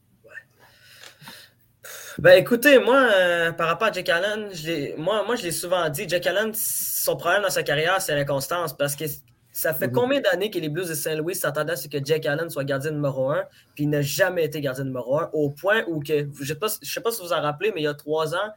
[2.17, 5.51] Ben écoutez, moi, euh, par rapport à Jack Allen, je l'ai- moi, moi je l'ai
[5.51, 8.75] souvent dit, Jack Allen, son problème dans sa carrière, c'est l'inconstance.
[8.75, 9.05] Parce que
[9.51, 9.93] ça fait Mhm.
[9.93, 12.91] combien d'années que les Blues de Saint-Louis s'attendaient à ce que Jack Allen soit gardien
[12.91, 13.43] numéro un,
[13.75, 16.77] puis il n'a jamais été gardien numéro un, au point où que, je ne sais,
[16.81, 18.51] sais pas si vous vous en rappelez, mais il y a trois ans,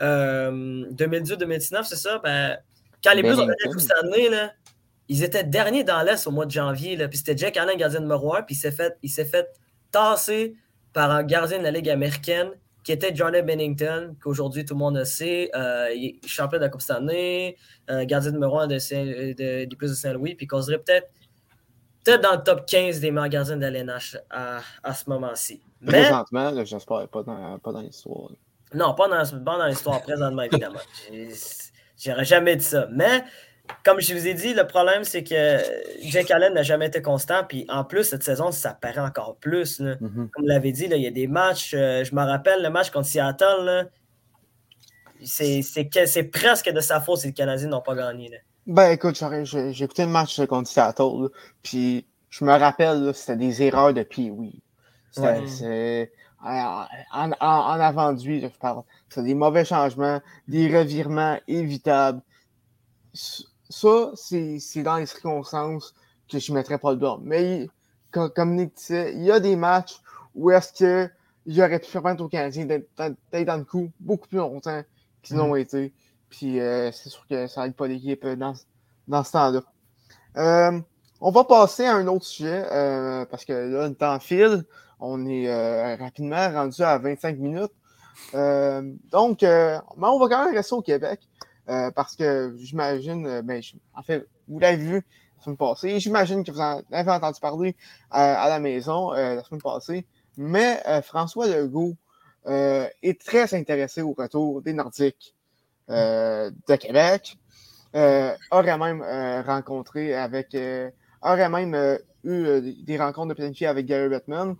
[0.00, 2.56] euh, 2018-2019, c'est ça, ben,
[3.02, 3.78] quand les Blues ont gagné Bennington.
[3.80, 4.52] cette année, là,
[5.08, 8.00] ils étaient derniers dans l'Est au mois de janvier, là, puis c'était Jack Allen, gardien
[8.00, 9.48] numéro un, puis il s'est fait, il s'est fait
[9.90, 10.54] tasser
[10.92, 12.50] par un gardien de la Ligue américaine
[12.88, 15.50] qui était Johnny Bennington, qu'aujourd'hui tout le monde le sait.
[15.54, 17.58] Euh, il est champion de la Coupe cette année,
[17.90, 19.34] euh, gardien numéro 1 de, Saint- de-
[19.66, 21.06] des Plus de Saint-Louis, puis causerait peut-être
[22.02, 25.60] peut-être dans le top 15 des meilleurs gardiens de LNH à, à ce moment-ci.
[25.82, 28.30] Mais Présentement, j'espère pas dans, pas dans l'histoire.
[28.72, 30.80] non, pas dans, pas dans l'histoire présentement, évidemment.
[32.02, 32.88] J'aurais jamais dit ça.
[32.90, 33.22] Mais,
[33.84, 35.58] comme je vous ai dit, le problème, c'est que
[36.02, 37.44] Jake Allen n'a jamais été constant.
[37.44, 39.80] Puis en plus, cette saison, ça paraît encore plus.
[39.80, 39.96] là.
[40.00, 40.28] Mhm.
[40.32, 41.74] Comme vous l'avez dit, là, il y a des matchs.
[41.74, 43.88] euh, je me rappelle le match contre Seattle.
[45.24, 48.28] C'est c'est que- c'est presque de sa faute si les Canadiens n'ont pas gagné.
[48.28, 48.36] là.
[48.66, 51.28] Ben écoute, j'ai écouté le match contre Seattle,
[51.62, 54.62] puis je me rappelle, c'était des erreurs de Pee-Wee.
[55.10, 55.46] C'était Ouais.
[55.48, 56.12] c'est-
[56.44, 56.84] en,
[57.40, 58.82] en, avant de lui, je parle.
[59.08, 62.20] C'est des mauvais changements, des revirements évitables.
[63.68, 65.94] Ça, c'est dans les circonstances
[66.30, 67.18] que je ne mettrais pas le blanc.
[67.22, 67.70] Mais il-
[68.10, 70.00] comme, comme Nick disait, il y a des matchs
[70.34, 71.10] où est-ce que
[71.46, 74.82] il aurait pu permettre aux Canadiens d'être dans- d'être dans le coup beaucoup plus longtemps
[75.22, 75.92] qu'ils l'ont été.
[76.30, 78.52] Puis euh, c'est sûr que ça n'aide pas l'équipe euh, dans,
[79.08, 79.62] dans ce temps-là.
[80.36, 80.78] Euh,
[81.20, 84.64] on va passer à un autre sujet euh, parce que là, le temps file.
[85.00, 87.72] On est euh, rapidement rendu à 25 minutes.
[88.34, 91.20] Euh, donc, euh, mais on va quand même rester au Québec
[91.68, 93.62] euh, parce que j'imagine, euh, ben,
[93.94, 94.94] en fait, vous l'avez vu
[95.36, 96.00] la semaine passée.
[96.00, 97.76] J'imagine que vous en avez entendu parler
[98.10, 100.06] à la maison la semaine passée.
[100.36, 101.94] Mais François Legault
[102.46, 105.36] est très intéressé au retour des Nordiques
[105.88, 107.38] de Québec.
[107.94, 109.02] aurait même
[109.46, 110.56] rencontré avec.
[111.22, 114.56] aurait même eu des rencontres de planifiées avec Gary Bettman.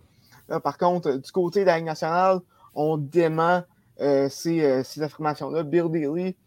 [0.63, 2.39] par contre, du côté de la Ligue nationale,
[2.73, 3.63] on dément
[3.97, 5.63] ces, ces affirmations-là.
[5.63, 6.37] Bill Daly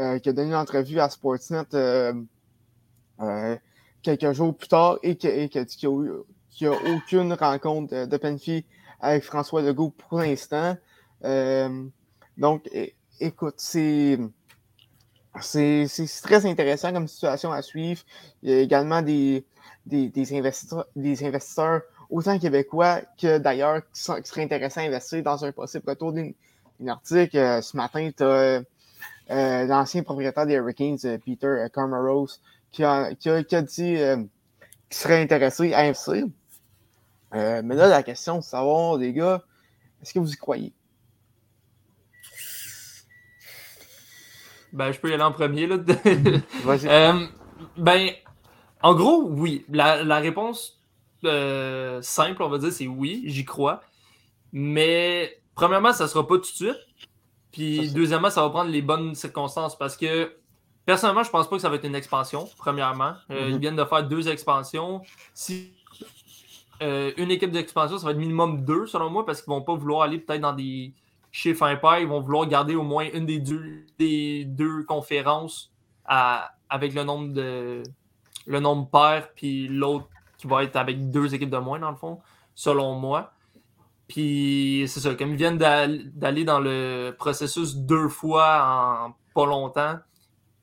[0.00, 2.14] euh, qui a donné une entrevue à Sportsnet euh,
[3.20, 3.56] euh,
[4.02, 5.90] quelques jours plus tard et qui, a dit qu'il
[6.62, 8.62] n'y a, aucune rencontre de, de
[9.00, 10.76] avec François Legault pour l'instant.
[12.38, 12.68] donc,
[13.20, 14.18] écoute, c'est.
[15.40, 15.86] C'est
[16.24, 18.02] très intéressant comme situation à suivre.
[18.42, 19.44] Il y a également des,
[19.86, 25.52] des, investisseurs, des investisseurs, autant québécois que d'ailleurs, qui, seraient intéressants à investir dans un
[25.52, 26.34] possible retour d'une
[26.88, 27.62] article.
[27.62, 28.62] ce matin, tu as
[29.30, 32.28] l'ancien propriétaire des Hurricanes, euh, Peter euh, Carmeros,
[32.72, 34.28] qui a, qui a, dit qu'il
[34.90, 36.26] serait intéressé à investir.
[37.32, 39.42] mais là, la question, c'est savoir, les gars,
[40.02, 40.72] est-ce que vous y croyez?
[44.72, 45.66] Ben, je peux y aller en premier.
[45.66, 45.78] Là.
[47.76, 48.10] ben,
[48.82, 49.64] en gros, oui.
[49.68, 50.80] La, la réponse
[51.22, 53.82] simple, on va dire, c'est oui, j'y crois.
[54.52, 56.76] Mais premièrement, ça ne sera pas tout de suite.
[57.52, 60.32] Puis deuxièmement, ça va prendre les bonnes circonstances parce que
[60.86, 63.14] personnellement, je pense pas que ça va être une expansion, premièrement.
[63.30, 63.60] Euh, ils mhm.
[63.60, 65.02] viennent de faire deux expansions.
[65.34, 65.72] Si
[66.82, 69.74] euh, une équipe d'expansion, ça va être minimum deux selon moi parce qu'ils vont pas
[69.74, 70.94] vouloir aller peut-être dans des
[71.30, 72.00] chiffres impairs.
[72.00, 75.72] Ils vont vouloir garder au moins une des deux, des deux conférences
[76.06, 77.82] avec le nombre de
[78.46, 80.08] le nombre pair, puis l'autre
[80.38, 82.20] qui va être avec deux équipes de moins dans le fond,
[82.54, 83.32] selon moi.
[84.10, 90.00] Puis c'est ça, comme ils viennent d'aller dans le processus deux fois en pas longtemps,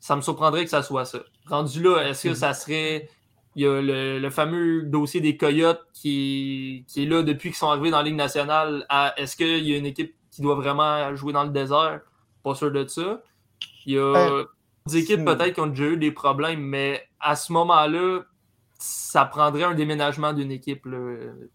[0.02, 1.20] ça me surprendrait que ça soit ça.
[1.46, 2.36] Rendu là, est-ce que mhm.
[2.36, 3.10] ça serait.
[3.56, 7.70] Il y a le, fameux dossier des Coyotes qui, qui est là depuis qu'ils sont
[7.70, 8.86] arrivés dans la Ligue nationale.
[9.16, 12.02] Est-ce qu'il y a une équipe qui doit vraiment jouer dans le désert?
[12.44, 13.22] Pas sûr de ça.
[13.86, 14.46] Il y a euh,
[14.86, 18.24] des équipes peut-être qui ont déjà eu des problèmes, mais à ce moment-là,
[18.78, 20.86] ça prendrait un déménagement d'une équipe.
[20.86, 21.48] Mhm.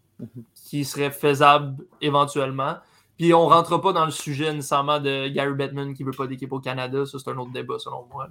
[0.73, 2.77] Qui serait faisable éventuellement.
[3.19, 6.17] Puis on ne rentre pas dans le sujet nécessairement de Gary Bettman qui ne veut
[6.17, 7.05] pas d'équipe au Canada.
[7.05, 8.27] Ça, c'est un autre débat selon moi.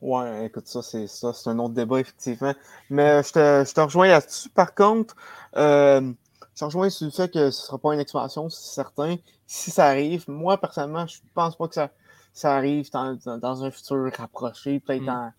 [0.00, 2.54] Ouais, écoute, ça, c'est ça, c'est un autre débat, effectivement.
[2.90, 4.48] Mais je te, je te rejoins là-dessus.
[4.48, 5.14] Par contre,
[5.56, 6.12] euh,
[6.54, 9.14] je te rejoins sur le fait que ce ne sera pas une expansion, c'est certain.
[9.46, 11.90] Si ça arrive, moi, personnellement, je ne pense pas que ça,
[12.32, 15.06] ça arrive dans, dans, un futur rapproché, peut-être mm.
[15.06, 15.32] dans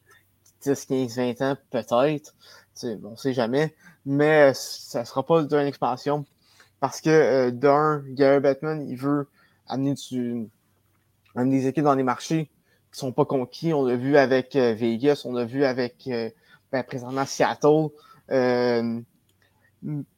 [0.61, 2.33] 10, 15, 20 ans, peut-être.
[2.83, 3.73] On ne sait jamais
[4.05, 6.25] mais ça ne sera pas d'une expansion
[6.79, 9.27] parce que euh, d'un, Gary Batman, il veut
[9.67, 9.93] amener,
[11.35, 12.45] des équipes dans les marchés
[12.91, 13.73] qui ne sont pas conquis.
[13.73, 16.29] On l'a vu avec euh, Vegas, on l'a vu avec euh,
[16.71, 17.89] ben, présentement Seattle.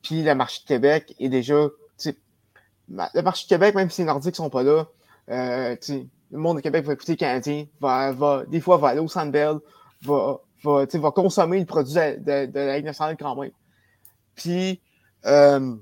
[0.01, 1.67] Puis le marché de Québec est déjà.
[2.87, 4.87] Le marché de Québec, même si les Nordiques ne sont pas là,
[5.27, 9.07] le monde de Québec va écouter les Canadiens, va, va, des fois va aller au
[9.07, 9.59] Sandbell,
[10.01, 13.51] va, va, va consommer le produit de, de la Ligue nationale quand même.
[14.35, 14.79] Puis,
[15.25, 15.75] euh,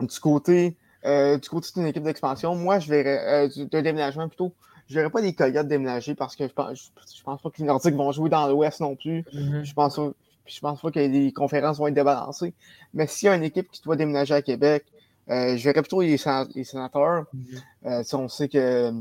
[0.00, 4.52] du côté euh, du côté d'une équipe d'expansion, moi, je verrais, euh, d'un déménagement plutôt,
[4.88, 7.64] je verrais pas les Coyotes déménager parce que je pense, je, pense pas que les
[7.64, 9.20] Nordiques vont jouer dans l'Ouest non plus.
[9.32, 9.64] Mm-hmm.
[9.64, 10.00] Je pense
[10.46, 12.54] je pense pas que les conférences vont être débalancées.
[12.94, 14.84] Mais s'il y a une équipe qui doit déménager à Québec,
[15.28, 17.26] je verrais plutôt les, sénateurs.
[17.84, 18.16] Mm-hmm.
[18.16, 18.92] on sait que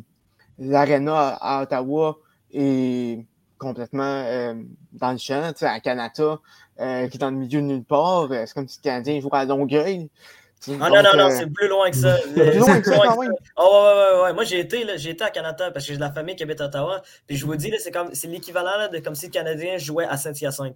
[0.57, 2.17] l'Arena à, Ottawa
[2.51, 3.25] est
[3.57, 4.53] complètement
[4.93, 6.39] dans le champ, à Canada.
[6.79, 8.29] Euh, qui est dans le milieu de nulle part.
[8.31, 10.09] Euh, c'est comme si le Canadien jouait à Longueuil.
[10.67, 12.17] Ah non, non, non, c'est plus loin que ça.
[12.33, 13.15] plus loin que ça.
[13.55, 14.33] Oh, ouais, ouais, ouais.
[14.33, 16.59] Moi, j'ai été, j'ai été à Canada parce que j'ai de la famille qui habite
[16.59, 17.01] à Ottawa.
[17.27, 20.17] Puis je vous dis, c'est, comme, c'est l'équivalent de comme si le Canadien jouait à
[20.17, 20.75] Saint-Hyacinthe.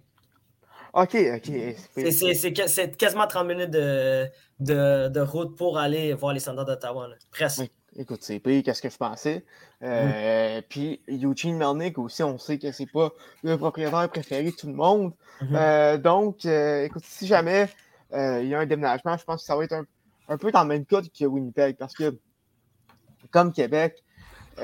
[0.94, 1.52] OK, OK.
[1.94, 4.26] C'est, c'est, quasiment 30 minutes de,
[4.58, 7.08] de, de, route pour aller voir les standards d'Ottawa.
[7.30, 7.70] Presque.
[7.96, 9.44] Écoute, c'est pire qu'est-ce que je pensais.
[9.82, 13.10] Euh, puis Eugene Melnick aussi, on sait que c'est pas
[13.42, 15.12] le propriétaire préféré de tout le monde.
[15.42, 15.56] Mm-hmm.
[15.56, 17.68] Euh, donc, euh, écoute, si jamais
[18.12, 19.84] il y a un déménagement, je pense que ça va être
[20.28, 22.18] un, peu dans le même cas que Winnipeg, parce que
[23.30, 24.02] comme Québec,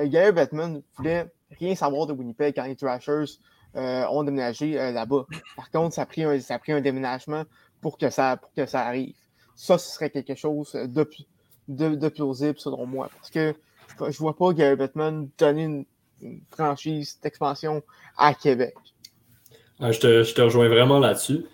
[0.04, 1.26] Gary Bettman voulait
[1.58, 3.38] rien savoir de Winnipeg quand les Thrashers
[3.74, 5.26] ont déménagé là-bas.
[5.54, 7.44] Par contre, ça a, pris un, ça a pris un déménagement
[7.80, 9.14] pour que ça, pour que ça arrive.
[9.54, 11.24] Ça, ce serait quelque chose de plus
[11.68, 13.10] de, plausible, selon moi.
[13.14, 13.54] Parce que
[14.10, 15.84] je vois pas Gary Bettman donner une,
[16.50, 17.82] franchise d'expansion
[18.16, 18.74] à Québec.
[19.78, 21.44] Ah, je, te, rejoins vraiment là-dessus.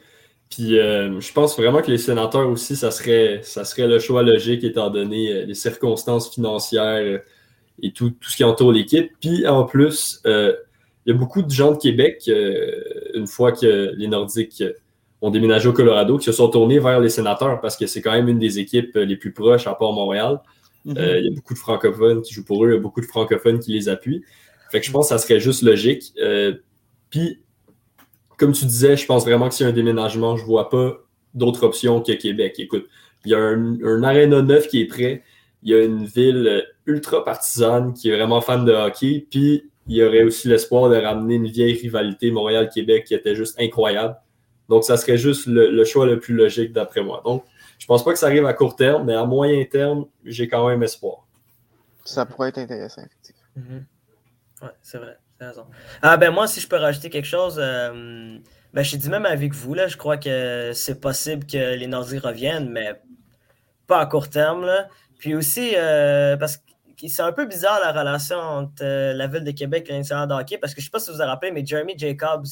[0.51, 4.23] Puis euh, je pense vraiment que les sénateurs aussi, ça serait, ça serait le choix
[4.23, 7.19] logique étant donné euh, les circonstances financières euh,
[7.83, 9.11] et tout, tout ce qui entoure l'équipe.
[9.21, 10.55] Puis en plus, il
[11.07, 12.31] y a beaucoup de gens de Québec
[13.15, 14.63] une fois que les Nordiques
[15.23, 18.13] ont déménagé au Colorado, qu'ils se sont tournés vers les sénateurs parce que c'est quand
[18.13, 20.41] même une des équipes les plus proches à part Montréal.
[20.85, 20.99] Mhm.
[20.99, 23.01] Euh, il y a beaucoup de francophones qui jouent pour eux, il y a beaucoup
[23.01, 24.25] de francophones qui les appuient.
[24.71, 26.13] Fait que je pense que ça serait juste logique.
[26.21, 26.55] Euh,
[27.09, 27.41] Puis,
[28.37, 30.37] comme tu disais, je pense vraiment que c'est un déménagement.
[30.37, 30.97] Je ne vois pas
[31.35, 32.57] d'autre option que Québec.
[32.59, 32.87] Écoute,
[33.25, 35.23] il y a un, un aréna neuf qui est prêt.
[35.63, 39.27] Il y a une ville ultra partisane qui est vraiment fan de hockey.
[39.31, 43.61] Puis, il y aurait aussi l'espoir de ramener une vieille rivalité Montréal-Québec qui était juste
[43.61, 44.17] incroyable.
[44.69, 47.23] Donc, ça serait juste le, le choix le plus logique d'après moi.
[47.25, 47.45] Donc,
[47.79, 50.69] je pense pas que ça arrive à court terme, mais à moyen terme, j'ai quand
[50.69, 51.27] même espoir.
[52.05, 53.43] Ça pourrait être intéressant, effectivement.
[53.57, 53.85] Mhm.
[54.63, 55.19] Ouais, c'est vrai.
[56.03, 58.39] Ah ben moi, si je peux rajouter quelque chose, euh,
[58.73, 59.89] ben je suis du même avec vous, là.
[59.89, 63.01] Je crois que c'est possible que les Nordiques reviennent, mais
[63.87, 64.89] pas à court terme, là.
[65.19, 66.63] Puis aussi, euh, parce que
[67.09, 70.35] c'est un peu bizarre la relation entre euh, la ville de Québec et l'Institut de
[70.35, 72.47] hockey, parce que je sais pas si vous vous rappelez, mais Jeremy Jacobs,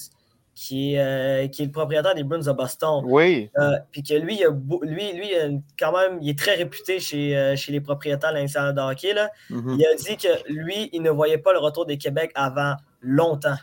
[0.61, 3.51] qui est, euh, qui est le propriétaire des Bruins de Boston, Oui.
[3.59, 4.51] euh, puis que lui, il a
[4.83, 5.31] lui, lui
[5.79, 9.15] quand même, il est très réputé chez, euh, chez les propriétaires de l'Institut de hockey,
[9.15, 9.31] là.
[9.49, 9.79] Mhm.
[9.79, 13.57] Il a dit que lui, il ne voyait pas le retour des Québec avant longtemps.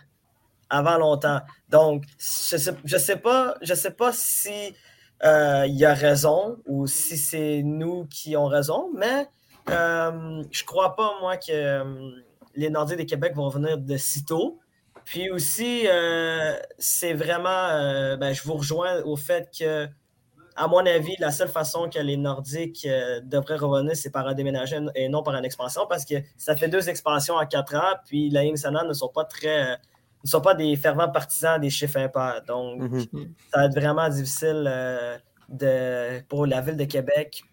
[0.72, 1.40] Avant longtemps.
[1.70, 4.74] Donc, je ne sais, je sais, pas, je sais pas si
[5.24, 9.28] il a raison ou si c'est nous qui avons raison, mais
[9.68, 11.84] je crois pas, moi, que
[12.56, 14.58] les Nordiques des Québec vont venir de sitôt.
[15.08, 19.88] Puis aussi, euh, c'est vraiment, euh, ben, je vous rejoins au fait que,
[20.58, 24.34] à mon avis, la seule façon que les Nordiques euh, devraient revenir, c'est par un
[24.34, 27.96] déménagement et non par une expansion, parce que ça fait deux expansions en quatre ans,
[28.06, 29.78] puis la nationale ne sont pas très,
[30.26, 32.42] ne sont pas des fervents partisans des chiffres impairs.
[32.46, 33.34] Donc, Mhm.
[33.54, 34.70] ça va être vraiment difficile
[35.48, 37.44] de, pour la ville de Québec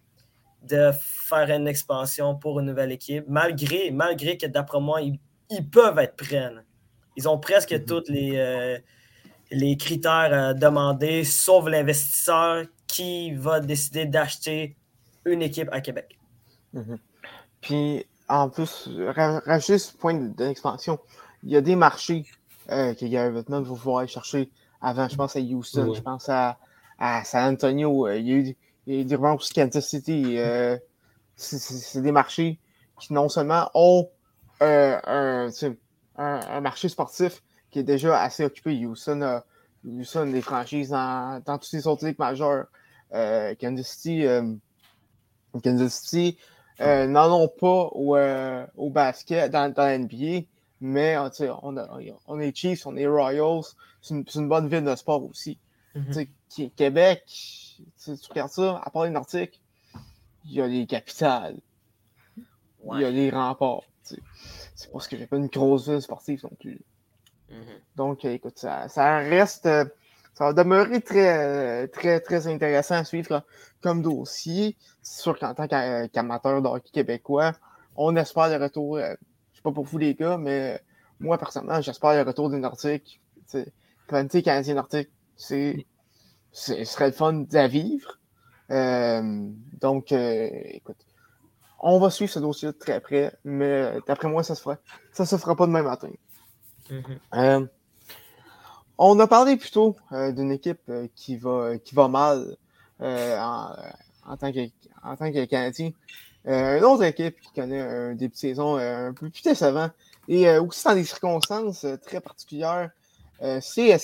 [0.61, 5.69] de faire une expansion pour une nouvelle équipe, malgré, malgré que d'après moi, ils, ils
[5.69, 6.51] peuvent être prêts.
[7.17, 7.85] Ils ont presque Mhm.
[7.85, 8.77] tous les, euh,
[9.51, 14.75] les critères euh, demandés, sauf l'investisseur qui va décider d'acheter
[15.25, 16.17] une équipe à Québec.
[17.61, 20.99] Puis, en plus, ra- rajouter ce point de, de l'expansion,
[21.43, 22.25] il y a des marchés
[22.71, 24.49] euh, que Gary Bettman va pouvoir aller chercher
[24.81, 25.07] avant.
[25.07, 25.95] Je pense à Houston, Ouais.
[25.95, 26.57] je pense à,
[26.99, 28.07] à San Antonio.
[28.09, 28.55] il y a eu,
[28.87, 30.37] il y a eu des rumeurs aussi Kansas City.
[30.37, 30.77] euh,
[31.35, 32.59] c'est- des marchés
[32.99, 34.09] qui non seulement ont
[34.61, 35.49] euh, un,
[36.17, 38.85] un, un marché sportif qui est déjà assez occupé.
[38.85, 39.45] Houston a,
[39.85, 42.67] Houston a des franchises dans, dans toutes les autres ligues majeures.
[43.13, 44.53] Euh, Kansas City, euh,
[45.63, 46.37] Kansas City
[46.81, 50.45] euh, n'en ont pas au, euh, au basket dans, dans la NBA,
[50.81, 53.63] mais on, a, on est Chiefs, on est Royals,
[54.01, 55.57] c'est une, bonne ville de sport aussi.
[55.95, 56.05] Mhm.
[56.07, 57.23] Tu sais, Qui- Québec,
[58.03, 59.61] tu regardes ça, à part les Nordiques,
[60.45, 61.57] il y a les capitales,
[62.37, 63.83] il y a les remparts.
[64.75, 66.81] C'est parce que j'ai pas une grosse ville sportive non plus.
[67.49, 67.57] Mhm.
[67.95, 69.65] Donc, euh, écoute, ça, ça reste.
[69.65, 69.85] euh,
[70.33, 73.43] ça va demeurer très, euh, très, très intéressant à suivre
[73.81, 74.75] comme, dossier.
[75.01, 77.53] C'est sûr qu'en tant qu'a- qu'amateur de hockey québécois,
[77.95, 78.97] on espère le retour.
[78.99, 79.15] je
[79.55, 80.81] sais pas pour vous les gars, mais
[81.19, 83.21] moi, personnellement, j'espère le retour des Nordiques.
[83.35, 83.73] Tu sais,
[84.09, 85.85] Rivalité canadien nordique, c'est.
[86.51, 88.19] c'est- Ce serait le fun à vivre.
[88.71, 91.04] Euh, donc, euh, écoute,
[91.87, 94.77] on va suivre ce dossier de très près, mais d'après moi, ça se fera.
[95.13, 96.09] Ça se fera pas demain matin.
[96.89, 97.19] Mhm.
[97.35, 97.65] Euh,
[98.97, 102.57] on a parlé plutôt euh, d'une équipe euh, qui, va, qui va mal
[103.01, 103.75] euh, en,
[104.25, 104.67] en tant que,
[105.03, 105.91] en tant que Canadien.
[106.47, 109.89] Euh, une autre équipe qui connaît un début de saison euh, un peu plus décevant
[110.27, 112.89] et euh, aussi dans des circonstances euh, très particulières,
[113.41, 113.97] euh, c'est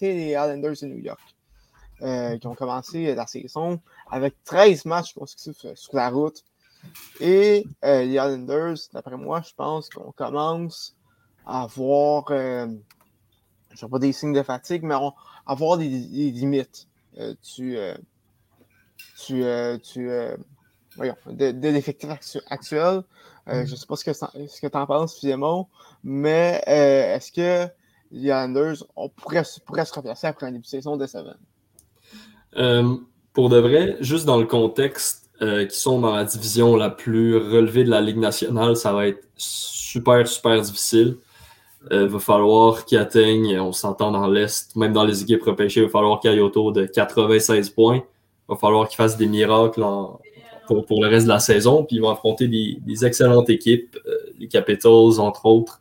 [0.00, 1.20] les Islanders de New York
[2.02, 6.42] euh, qui ont commencé la saison avec 13 matchs consécutifs euh, sur la route.
[7.20, 10.94] Et euh, les Islanders, d'après moi, je pense qu'on commence
[11.46, 12.66] à avoir, euh,
[13.72, 15.14] je sais pas des signes de fatigue, mais on, à
[15.52, 17.94] avoir des, des limites euh, du, euh,
[19.28, 20.36] du, euh,
[20.96, 23.02] voyons, de, de l'effectif actu- actuel.
[23.48, 25.66] Euh, Je ne sais pas ce que, ça- ce que tu en penses, Philemon,
[26.04, 27.68] mais est-ce que
[28.12, 31.34] les Islanders on pourrait, se- pourraient se replacer après un début de saison décevant?
[32.56, 32.96] Euh,
[33.32, 37.36] pour de vrai, juste dans le contexte euh, qui sont dans la division la plus
[37.36, 41.16] relevée de la Ligue nationale, ça va être super, super difficile.
[41.90, 45.86] Il va falloir qu'ils atteignent, on s'entend dans l'Est, même dans les équipes repêchées, il
[45.86, 47.96] va falloir qu'ils aillent autour de 96 points.
[48.48, 50.20] Il va falloir qu'ils fassent des miracles en-
[50.68, 51.82] pour, pour le reste de la saison.
[51.84, 55.80] Puis ils vont affronter des, des excellentes équipes, euh, les Capitals, entre autres,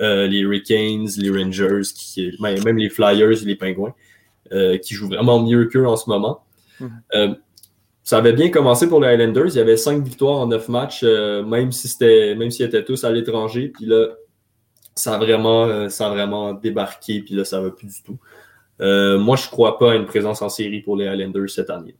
[0.00, 3.92] euh, les Hurricanes, les Rangers, qui, même les Flyers et les Pingouins,
[4.52, 6.44] euh, qui jouent vraiment mieux qu'eux en ce moment.
[6.78, 7.02] Mhm.
[7.14, 7.34] Euh,
[8.10, 9.50] ça avait bien commencé pour les Highlanders.
[9.50, 12.84] Il y avait cinq victoires en neuf matchs, euh, même si c'était, même s'ils étaient
[12.84, 13.68] tous à l'étranger.
[13.68, 14.08] Puis là,
[14.96, 17.20] ça a vraiment, euh, ça a vraiment débarqué.
[17.20, 18.18] Puis là, ça va plus du tout.
[18.80, 21.70] Euh, moi, je ne crois pas à une présence en série pour les Highlanders cette
[21.70, 21.94] année.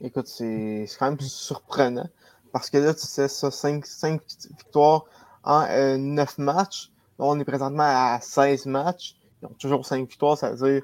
[0.00, 2.08] Écoute, c'est quand même surprenant.
[2.50, 3.84] Parce que là, tu sais, ça, 5,
[4.58, 5.04] victoires
[5.44, 5.64] en
[5.96, 6.90] 9 matchs.
[7.20, 9.14] Là, on est présentement à 16 matchs.
[9.40, 10.82] Ils ont toujours 5 victoires, ça veut dire,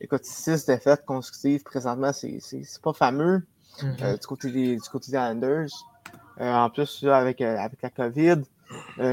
[0.00, 2.40] écoute, 6 défaites consécutives présentement, c'est
[2.82, 3.42] pas fameux
[3.82, 4.20] mm-hmm.
[4.20, 5.68] du, côté des, du côté des Islanders.
[6.38, 8.42] en plus, avec, avec la COVID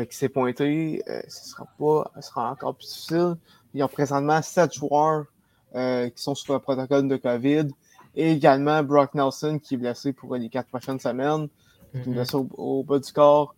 [0.09, 3.35] qui s'est pointée, ce sera, pas, ce sera encore plus difficile.
[3.73, 5.25] Ils ont présentement 7 joueurs
[5.73, 7.67] qui sont sous le protocole de COVID.
[8.15, 11.47] Et également Brock Nelson qui est blessé pour les 4 prochaines semaines.
[11.91, 13.55] Qui est blessé au, bas du corps.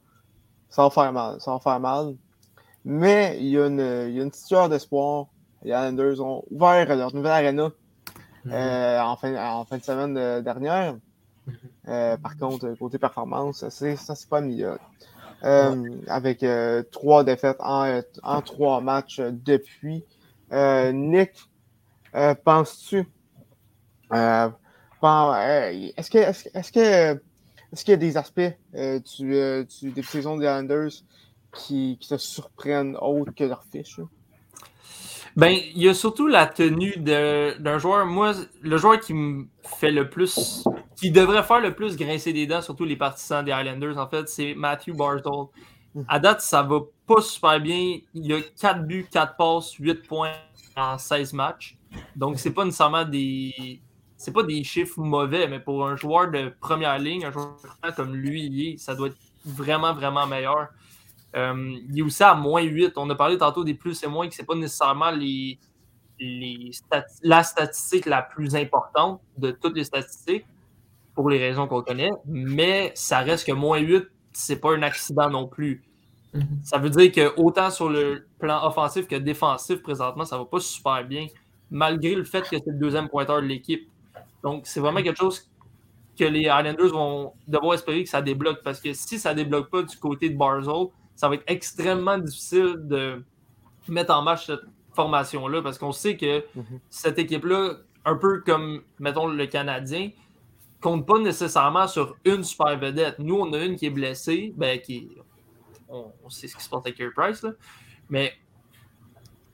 [0.69, 1.39] Ça va faire mal.
[1.39, 2.15] Faire mal.
[2.85, 5.27] Mais il y a une, il y a une petite d'espoir.
[5.63, 7.71] Les Islanders ont ouvert leur nouvelle arena
[8.47, 10.97] euh, en, fin, en fin de semaine euh, dernière.
[11.87, 14.77] Euh, par contre, côté performance, ça c'est pas mieux.
[16.07, 16.45] avec
[16.91, 20.03] trois défaites en, en, trois matchs depuis.
[20.51, 21.31] Nick,
[22.43, 23.07] penses-tu
[24.11, 27.21] est-ce que est-ce que
[27.73, 28.39] est-ce qu'il y a des aspects
[28.73, 30.91] du, du, des saisons des Islanders
[31.51, 33.99] qui, qui te surprennent autre que leur fiche?
[35.35, 38.05] Ben, il y a surtout la tenue d'un joueur.
[38.05, 39.47] Moi, le joueur qui me
[39.79, 40.63] fait le plus,
[40.95, 44.29] qui devrait faire le plus grincer des dents, surtout les partisans des Highlanders, en fait,
[44.29, 44.91] c'est Matthew.
[44.91, 46.03] Hmm.
[46.07, 47.99] À date, ça va pas super bien.
[48.13, 50.33] Il a 4 buts, 4 passes, 8 points
[50.75, 51.77] en 16 matchs.
[52.15, 53.81] Donc, c'est pas nécessairement des.
[54.17, 57.57] C'est pas des chiffres mauvais, mais pour un joueur de première ligne, un joueur
[57.95, 60.69] comme lui, ça doit être vraiment, vraiment meilleur.
[61.35, 62.93] Euh, il est aussi à moins 8.
[62.97, 65.59] On a parlé tantôt des plus et moins, que ce n'est pas nécessairement les,
[67.23, 70.45] la statistique la plus importante de toutes les statistiques,
[71.15, 75.29] pour les raisons qu'on connaît, mais ça reste que moins 8, c'est pas un accident
[75.29, 75.83] non plus.
[76.33, 76.63] Mm-hmm.
[76.63, 80.59] Ça veut dire que autant sur le plan offensif que défensif, présentement, ça va pas
[80.59, 81.27] super bien,
[81.69, 83.87] malgré le fait que c'est le deuxième pointeur de l'équipe.
[84.41, 85.49] Donc, c'est vraiment quelque chose
[86.17, 89.83] que les Islanders vont devoir espérer que ça débloque, parce que si ça débloque pas
[89.83, 93.23] du côté de Barzell, ça va être extrêmement difficile de
[93.87, 94.61] mettre en marche cette
[94.93, 96.79] formation-là parce qu'on sait que mhm.
[96.89, 100.09] cette équipe-là, un peu comme, mettons, le Canadien,
[100.81, 103.17] compte pas nécessairement sur une super vedette.
[103.19, 105.09] Nous, on a une qui est blessée, ben, qui
[105.87, 107.45] on, sait ce qui se passe avec Carey Price,
[108.09, 108.33] mais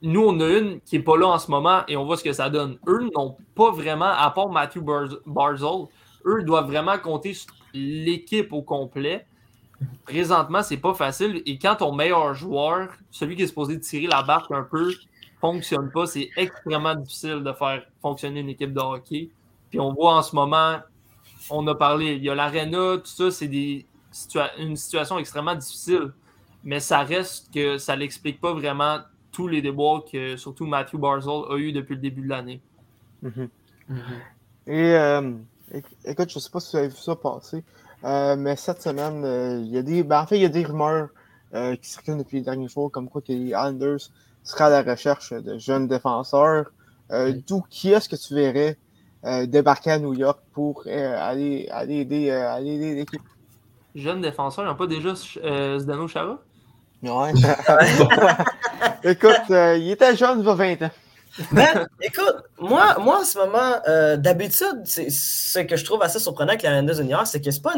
[0.01, 2.23] nous, on a une qui n'est pas là en ce moment et on voit ce
[2.23, 2.79] que ça donne.
[2.87, 4.79] Eux n'ont pas vraiment, à part Matthew
[5.25, 5.87] Barzell,
[6.25, 9.27] eux doivent vraiment compter sur l'équipe au complet
[10.05, 11.41] présentement, c'est pas facile.
[11.45, 14.93] Et quand ton meilleur joueur, celui qui est supposé tirer la barque un peu,
[15.39, 19.29] fonctionne pas, c'est extrêmement difficile de faire fonctionner une équipe de hockey.
[19.69, 20.77] Puis on voit en ce moment,
[21.49, 23.85] on a parlé, il y a l'arena, tout ça, c'est des
[24.57, 26.11] une situation extrêmement difficile.
[26.63, 28.99] Mais ça reste que ça n'explique pas vraiment
[29.31, 32.61] tous les déboires que surtout Matthew Barzell a eu depuis le début de l'année.
[33.23, 33.49] Mm-hmm.
[34.67, 35.31] Et euh,
[36.03, 37.63] écoute, je sais pas si vous avez vu ça passer.
[38.03, 40.03] Euh, mais cette semaine, euh, il y a des.
[40.03, 41.09] Ben, en fait, il y a des rumeurs
[41.53, 43.99] euh, qui circulent depuis les derniers jours, comme quoi que les Islanders
[44.43, 46.71] seraient à la recherche de jeunes défenseurs.
[47.47, 48.77] D'où qui est-ce que tu verrais
[49.47, 53.23] débarquer à New York pour aller, aller, aider, aller aider l'équipe?
[53.95, 56.37] Jeunes défenseurs, ils n'ont pas déjà Zdeno Chara?
[57.01, 57.33] Ouais.
[59.03, 60.91] Écoute, il était jeune, il va 20 ans.
[61.51, 66.49] Ben, écoute, moi, moi en ce moment, euh, d'habitude, ce que je trouve assez surprenant
[66.49, 67.75] avec la Islanders Junior, c'est que c'est pas,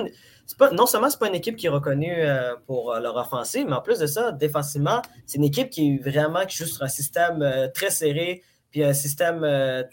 [0.58, 3.66] pas, non seulement c'est pas une équipe qui est reconnue euh, pour euh, leur offensive,
[3.68, 6.84] mais en plus de ça, défensivement, c'est une équipe qui est vraiment qui joue sur
[6.84, 9.42] un système très serré, puis un système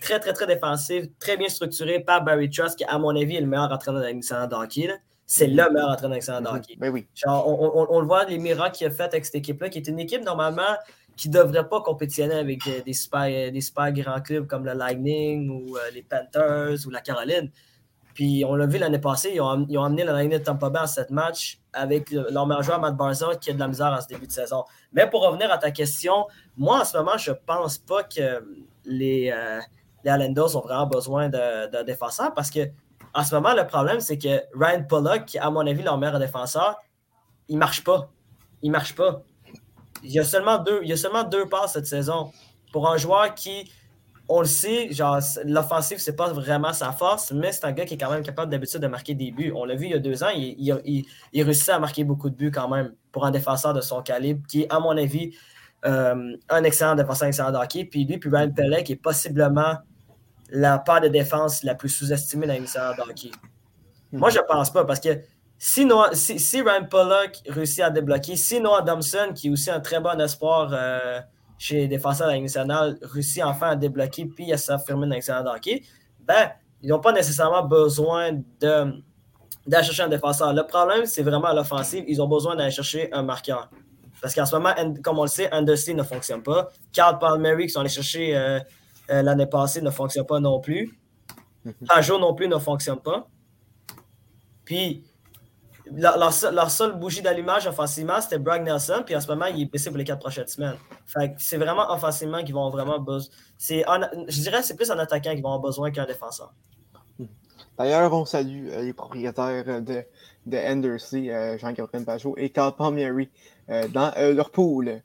[0.01, 3.41] très, très, très défensif, très bien structuré par Barry Trust, qui, à mon avis, est
[3.41, 4.89] le meilleur entraîneur de hockey.
[5.27, 6.57] C'est le meilleur entraîneur de mm-hmm.
[6.57, 6.77] hockey.
[6.79, 7.07] Ben oui.
[7.27, 9.99] on, on, le voit, les miracles qu'il a fait avec cette équipe-là, qui est une
[9.99, 10.77] équipe normalement
[11.19, 15.51] qui ne devraient pas compétitionner avec des, super, des super grands clubs comme le Lightning
[15.51, 17.51] ou euh, les Panthers ou la Caroline.
[18.15, 20.87] Puis on l'a vu l'année passée, ils ont, amené le Lightning de Tampa Bay en
[20.87, 24.07] sept matchs avec leur meilleur joueur, Matt Barza, qui a de la misère en ce
[24.07, 24.65] début de saison.
[24.93, 28.45] Mais pour revenir à ta question, moi en ce moment, je ne pense pas que
[28.85, 29.61] les, euh,
[30.05, 32.61] les ont vraiment besoin d'un défenseur parce que
[33.15, 36.77] en ce moment, le problème, c'est que Ryan Pollock, à mon avis leur meilleur défenseur,
[37.49, 38.11] il ne marche pas.
[38.63, 39.23] Il ne marche pas
[40.03, 42.33] il y a seulement deux, il y a seulement deux passes cette saison.
[42.73, 43.71] Pour un joueur qui,
[44.29, 47.95] on le sait, genre, l'offensive, c'est pas vraiment sa force, mais c'est un gars qui
[47.95, 49.53] est quand même capable d'habitude de marquer des buts.
[49.55, 52.35] On l'a vu il y a deux ans, il, il, réussit à marquer beaucoup de
[52.35, 55.35] buts quand même pour un défenseur de son calibre, qui est, à mon avis,
[55.87, 57.85] euh, un excellent défenseur, excellent hockey.
[57.85, 59.79] Puis lui, puis Ryan Pellet, qui est possiblement
[60.51, 63.31] la part de défense la plus sous-estimée dans de hockey.
[64.13, 65.21] Moi, je pense pas, parce que
[65.59, 65.89] si,
[66.39, 70.21] si, Ryan Pollock réussit à débloquer, si Noah Thompson, qui est aussi un très bon
[70.21, 71.21] espoir euh,
[71.59, 75.45] chez les défenseurs de la nationale réussit enfin à débloquer puis à s'affirmer dans l'excellent
[75.45, 75.83] hockey,
[76.21, 79.03] ben, ils n'ont pas nécessairement besoin de
[79.67, 80.55] d'aller chercher un défenseur.
[80.55, 82.03] Le problème, c'est vraiment à l'offensive.
[82.09, 83.69] Ils ont besoin d'aller chercher un marqueur.
[84.23, 86.71] Parce qu'en ce moment, comme on le sait, Anderson ne fonctionne pas.
[86.93, 88.61] Carl Palmieri, qui sont allés chercher euh,
[89.11, 90.99] euh, l'année passée, ne fonctionne pas non plus.
[91.87, 93.29] Pajot non plus ne fonctionne pas.
[94.65, 95.05] Puis,
[95.93, 96.19] leur,
[96.53, 99.03] leur, seule bougie d'allumage offensivement, c'était Bragg Nelson.
[99.05, 100.77] Puis en ce moment, il est blessé pour les quatre prochaines semaines.
[101.07, 103.31] Fait c'est vraiment offensivement qu'ils vont vraiment besoin.
[103.61, 106.53] Je dirais que c'est plus un attaquant qui vont avoir besoin qu'un défenseur.
[107.79, 110.05] D'ailleurs, on salue euh, les propriétaires de,
[110.47, 113.31] de euh, Jean-Gabriel Pajot et Carl Palmieri
[113.71, 115.01] euh, dans leur pool.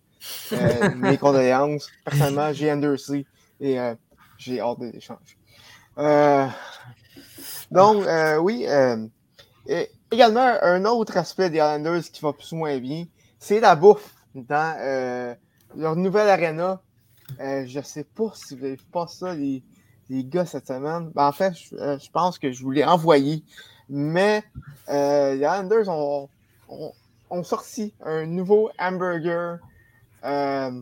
[0.96, 1.90] mes condoléances.
[2.06, 3.24] Personnellement, j'ai Anderson
[3.60, 3.78] et
[4.38, 5.38] j'ai hâte de l'échange.
[7.70, 8.06] donc,
[8.42, 8.66] oui.
[9.68, 13.06] Et également, un autre aspect des Islanders qui va plus ou moins bien,
[13.40, 15.36] c'est la bouffe dans
[15.76, 16.82] leur nouvelle arena.
[17.40, 19.64] je ne sais pas si vous avez pas ça, les,
[20.10, 21.12] les gars cette semaine.
[21.14, 23.44] Ben, en fait, euh, je, pense que je voulais envoyer.
[23.90, 24.44] Mais
[24.90, 26.30] euh, les Islanders ont,
[27.44, 29.58] sorti un nouveau hamburger
[30.24, 30.82] euh,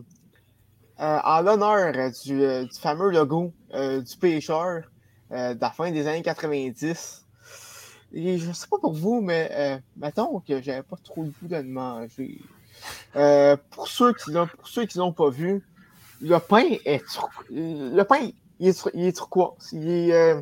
[0.98, 4.82] en l'honneur du, fameux logo du pêcheur
[5.30, 7.21] de la fin des années 90.
[8.14, 11.56] Et je sais pas pour vous, mais mettons que j'avais pas trop le goût de
[11.56, 12.40] le manger.
[13.70, 15.62] pour ceux qui l'ont pour ceux qui l'ont pas vu,
[16.20, 17.02] le pain est
[17.50, 18.30] le pain
[18.62, 19.72] il est, il est turquoise.
[19.72, 20.40] Il est, euh,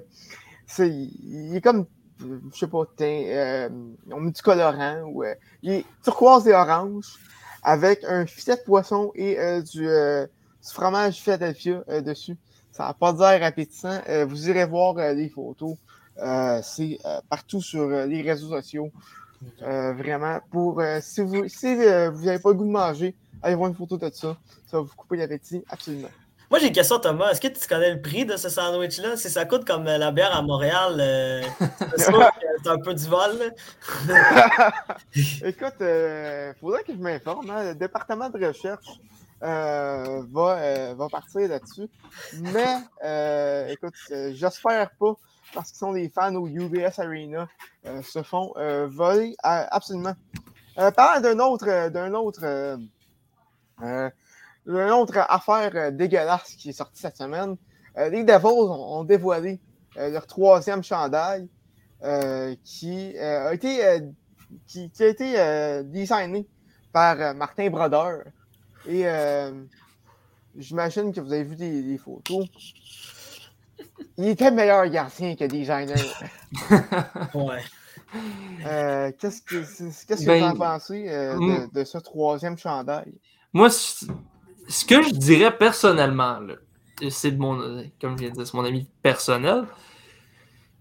[0.79, 1.87] il est comme,
[2.19, 3.69] je sais pas, euh,
[4.13, 5.01] on met du colorant.
[5.05, 7.19] Ou, euh, il est turquoise et orange
[7.63, 9.37] avec un filet de poisson et
[9.73, 12.37] du, du, fromage Philadelphia dessus.
[12.73, 14.01] Ça n'a pas l'air appétissant.
[14.27, 15.77] vous irez voir les photos.
[16.63, 16.99] C'est
[17.29, 18.91] partout sur les réseaux sociaux.
[19.61, 23.77] vraiment, pour si vous si, vous n'avez pas le goût de manger, allez voir une
[23.77, 24.37] photo de ça.
[24.67, 26.09] Ça va vous couper l'appétit, absolument.
[26.51, 27.31] Moi, j'ai une question, Thomas.
[27.31, 29.17] Est-ce que tu connais le prix de ce sandwich-là?
[29.17, 31.43] Si ça coûte comme euh, la bière à Montréal, euh,
[31.97, 33.55] c'est un peu du vol.
[35.45, 37.49] Écoute, il euh, faudrait que je m'informe.
[37.51, 37.69] Hein.
[37.69, 39.01] Le département de recherche
[39.41, 41.89] va, va partir là-dessus.
[42.41, 43.95] Mais, écoute,
[44.33, 45.15] j'espère pas,
[45.55, 47.49] parce qu'ils sont des fans au UBS Arena,
[48.03, 48.53] se font
[48.89, 50.15] voler absolument.
[50.97, 52.79] parlant d'un autre, d'un autre
[54.67, 57.57] une autre affaire euh, dégueulasse qui est sortie cette semaine.
[57.99, 59.61] Euh, les Devils ont, dévoilé
[59.97, 61.49] euh, leur troisième chandail
[62.65, 64.01] qui, a été,
[64.67, 66.49] qui, a été designé
[66.95, 68.23] par Martin Brodeur.
[68.89, 69.05] Et
[70.57, 72.47] j'imagine que vous avez vu des, photos.
[74.17, 75.97] Il était meilleur gardien que designer.
[77.35, 79.15] ouais.
[79.19, 79.57] qu'est-ce que,
[80.07, 83.13] qu'est-ce que vous en ben, pensez de, de, ce troisième chandail?
[83.53, 86.39] Moi, ce que je dirais personnellement,
[87.09, 89.65] c'est de mon, comme je viens de dire, c'est mon ami personnel.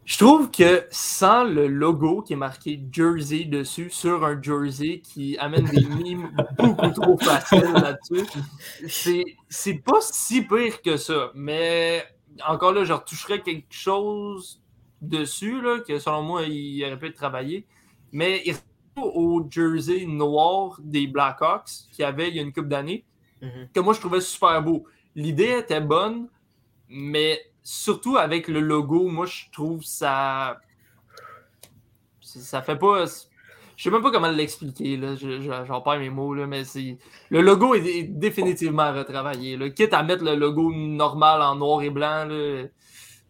[0.10, 5.38] Je trouve que sans le logo qui est marqué Jersey dessus, sur un Jersey qui
[5.38, 8.26] amène des mimes beaucoup trop faciles là-dessus,
[9.50, 11.30] c'est pas si pire que ça.
[11.36, 12.04] Mais
[12.48, 14.62] encore là, je retoucherais quelque chose
[15.02, 17.66] dessus, là, que selon moi, il aurait pu être travaillé.
[18.12, 18.56] Mais il
[19.02, 23.06] au Jersey noir des Blackhawks qu'il y avait il y a une couple d'années.
[23.42, 23.70] Mhm.
[23.74, 24.86] que moi je trouvais super beau.
[25.16, 26.28] L'idée était bonne,
[26.90, 30.60] mais surtout avec le logo, moi je trouve ça.
[32.20, 33.06] Ça fait pas.
[33.80, 35.00] Je sais même pas comment l'expliquer,
[35.66, 36.98] j'en perds mes mots, là, mais c'est.
[37.30, 39.56] Le logo est, définitivement retravaillé.
[39.56, 39.70] Là.
[39.70, 42.28] Quitte à mettre le logo normal en noir et blanc,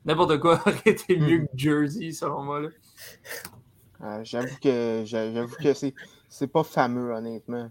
[0.05, 1.47] n'importe quoi aurait été mieux mhm.
[1.49, 2.61] que Jersey, selon moi.
[4.01, 5.73] Euh, j'avoue que j'avoue que
[6.29, 7.69] c'est pas fameux, honnêtement.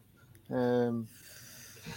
[0.53, 0.93] Euh,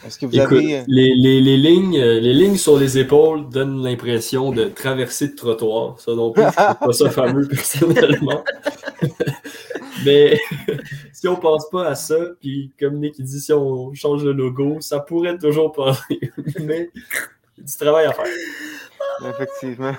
[0.05, 0.79] est-ce que vous avez...
[0.79, 5.29] Euh, les, les, les, lignes, euh, les lignes sur les épaules donnent l'impression de traverser
[5.29, 5.99] de trottoir.
[5.99, 8.43] Ça non plus, je pas ça fameux personnellement.
[10.05, 10.39] Mais
[11.13, 14.77] si on pense pas à ça, puis comme Nick dit, si on change le logo,
[14.79, 15.97] ça pourrait toujours pas.
[16.59, 16.89] Mais
[17.57, 18.25] il y a du travail à faire.
[19.29, 19.93] Effectivement.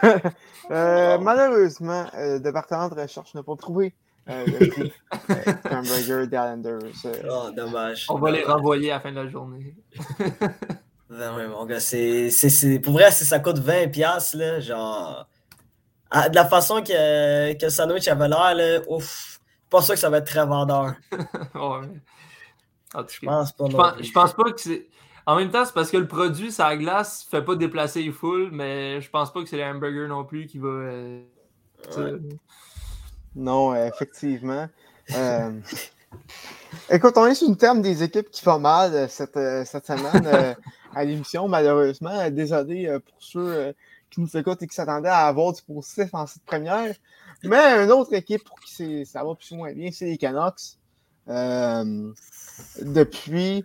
[0.70, 3.92] Euh, malheureusement, le département de recherche n'a pas trouvé
[4.28, 4.46] euh,
[5.70, 6.28] hamburger
[7.30, 8.06] Oh, dommage.
[8.08, 9.74] On va les renvoyer à la fin de la journée.
[11.10, 12.30] non, oui, mon gars, c'est,
[12.82, 15.28] pour vrai, si ça coûte 20$, là, genre.
[16.12, 19.40] de la façon que, que le sandwich avait l'air, là, ouf,
[19.72, 20.94] pas sûr que ça va être très vendeur.
[21.54, 21.88] ouais.
[23.08, 23.96] je pense pas.
[24.00, 24.86] Je pense, pas que c'est.
[25.24, 28.50] En même temps, c'est parce que le produit, sa glace, fait pas déplacer les foules,
[28.52, 30.68] mais je pense pas que c'est les hamburgers non plus qui va.
[30.68, 31.22] Euh,
[33.34, 34.68] non, effectivement.
[35.16, 35.50] Euh,
[36.90, 39.86] Écoute, on est sur une terme des équipes qui font mal euh, cette, euh, cette
[39.86, 40.54] semaine euh,
[40.94, 42.10] à l'émission, malheureusement.
[42.20, 43.72] Euh, Désolé euh, pour ceux euh,
[44.10, 46.94] qui nous écoutent et qui s'attendaient à avoir du positif en cette première.
[47.44, 50.76] Mais une autre équipe pour qui ça va plus ou moins bien, c'est les Canucks.
[51.28, 52.12] Euh,
[52.80, 53.64] depuis,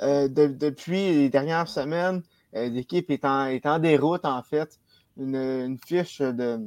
[0.00, 2.22] euh, de- depuis les dernières semaines,
[2.56, 4.78] euh, l'équipe est en, est en déroute, en fait.
[5.16, 6.60] Une, une fiche de.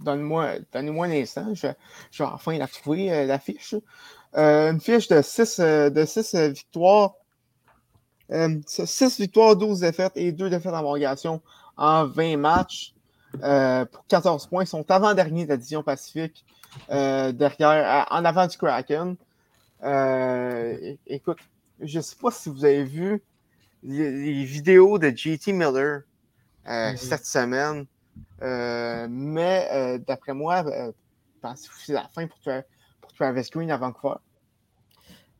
[0.00, 1.68] Donne-moi donne un instant, je,
[2.10, 3.74] je vais enfin la trouver, euh, la fiche.
[4.36, 7.14] Euh, une fiche de 6 de six, euh, victoires.
[8.66, 11.42] 6 victoires, 12 défaites et 2 défaites en prolongation
[11.76, 12.94] en 20 matchs.
[13.44, 14.64] euh, pour 14 points.
[14.64, 16.44] Ils sont avant-derniers de la division Pacifique,
[16.90, 19.16] euh, derrière, en avant du Kraken.
[19.84, 21.38] Euh, écoute,
[21.80, 23.22] je ne sais pas si vous avez vu
[23.82, 26.02] les, les vidéos de JT Miller
[26.68, 26.96] euh, Mhm.
[26.96, 27.84] cette semaine, euh,
[28.40, 30.92] mais euh, d'après moi, euh,
[31.42, 31.48] que
[31.84, 32.38] c'est la fin pour,
[33.00, 34.16] pour Travis Green à Vancouver?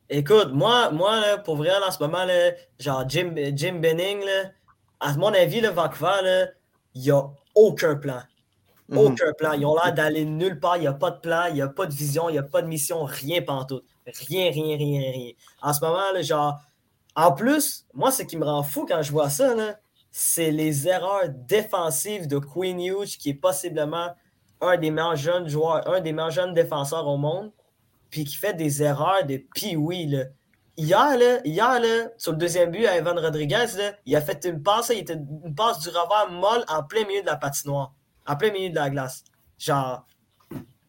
[0.09, 4.23] Écoute, moi, moi là, pour vrai, là, en ce moment, là, genre Jim, Jim Benning,
[4.99, 6.45] à mon avis, le Vancouver,
[6.95, 7.23] il n'y a
[7.55, 8.21] aucun plan.
[8.89, 8.97] Mhm.
[8.97, 9.53] Aucun plan.
[9.53, 10.77] Ils ont l'air d'aller nulle part.
[10.77, 12.43] Il n'y a pas de plan, il n'y a pas de vision, il n'y a
[12.43, 13.85] pas de mission, rien pantoute.
[14.07, 15.31] Rien, rien, rien, rien.
[15.61, 16.59] En ce moment, genre,
[17.15, 19.53] en plus, moi, ce qui me rend fou quand je vois ça,
[20.11, 24.13] c'est les erreurs défensives de Queen Hughes, qui est possiblement
[24.61, 27.51] un des meilleurs jeunes joueurs, un des meilleurs jeunes défenseurs au monde,
[28.09, 30.25] puis qui fait des erreurs de pee là.
[30.77, 34.45] Hier, là, hier là, sur le deuxième but à Evan Rodriguez, là, il a fait
[34.45, 37.93] une passe, il était une passe du revers molle en plein milieu de la patinoire,
[38.25, 39.25] en plein milieu de la glace.
[39.57, 40.05] Genre,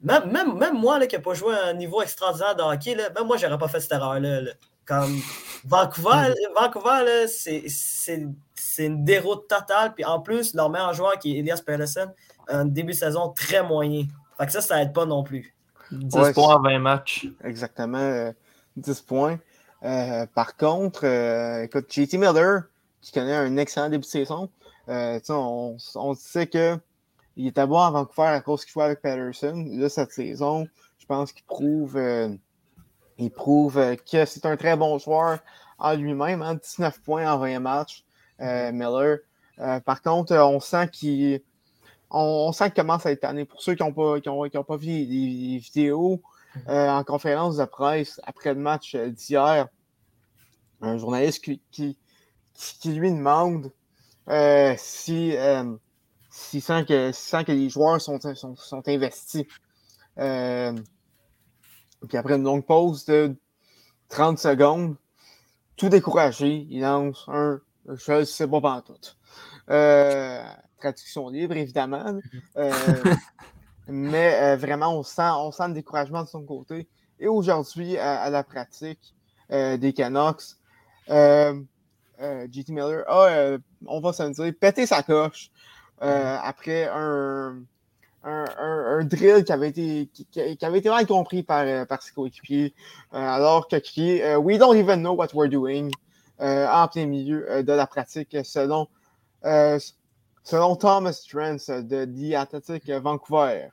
[0.00, 2.94] même, même, même moi là, qui n'ai pas joué à un niveau extraordinaire de hockey,
[2.94, 4.40] là, même moi, j'aurais pas fait cette erreur-là.
[4.40, 4.52] là.
[4.90, 5.20] Comme
[5.64, 8.26] Vancouver, Vancouver là, c'est, c'est,
[8.56, 9.94] c'est une déroute totale.
[9.94, 12.10] Puis en plus, leur meilleur joueur, qui est Elias Pettersson,
[12.48, 14.06] a un début de saison très moyen.
[14.36, 15.54] Fait que ça, ça aide pas non plus.
[15.92, 17.28] 10 Ouais, points en 20 matchs.
[17.44, 18.32] Exactement, euh,
[18.76, 19.38] 10 points.
[19.84, 22.64] Euh, par contre, euh, écoute, JT Miller,
[23.00, 24.50] qui connaît un excellent début de saison,
[24.88, 26.76] euh, tu sais, on, on sait que
[27.36, 29.64] il était bon à Vancouver à cause qu'il jouait avec Patterson.
[29.70, 30.66] Là, cette saison,
[30.98, 32.28] je pense qu'il prouve, euh,
[33.20, 35.38] il prouve euh, que c'est un très bon joueur
[35.78, 36.42] en lui-même.
[36.42, 38.04] hein, 19 points en 20 matchs,
[38.40, 39.18] euh, Miller.
[39.60, 41.42] Euh, par contre, on sent qu'il
[42.10, 43.44] on, on sent qu'il commence à être tanné.
[43.44, 46.22] Pour ceux qui n'ont pas, qui ont, qui ont pas vu les, les vidéos
[46.68, 49.68] euh, en conférence de presse après le match d'hier,
[50.80, 51.98] un journaliste qui, qui,
[52.54, 53.72] qui- lui demande
[54.78, 55.34] si
[56.30, 59.44] s'il sent que, sent que les joueurs sont, sont, sont investis.
[62.08, 63.34] Puis après une longue pause de
[64.08, 64.96] 30 secondes,
[65.76, 69.16] tout découragé, il lance un je ne sais pas pantoute.
[69.70, 70.42] Euh,
[70.78, 72.18] traduction libre, évidemment.
[72.56, 72.72] Euh,
[73.88, 76.88] mais euh, vraiment, on sent, on sent le découragement de son côté.
[77.18, 79.14] Et aujourd'hui, à, à la pratique
[79.50, 80.56] des Canucks,
[81.08, 85.50] JT Miller a, on va se le dire, pété sa coche
[85.98, 87.60] après un,
[88.24, 91.84] un, un- un drill qui avait été, qui, qui- avait été mal compris par, euh,
[91.84, 92.74] par ses coéquipiers,
[93.14, 95.90] euh, alors que crié euh, We don't even know what we're doing
[96.40, 98.88] euh, en plein milieu euh, de la pratique, selon,
[99.44, 99.78] euh,
[100.42, 103.68] selon Thomas Trent de The Athletic Vancouver.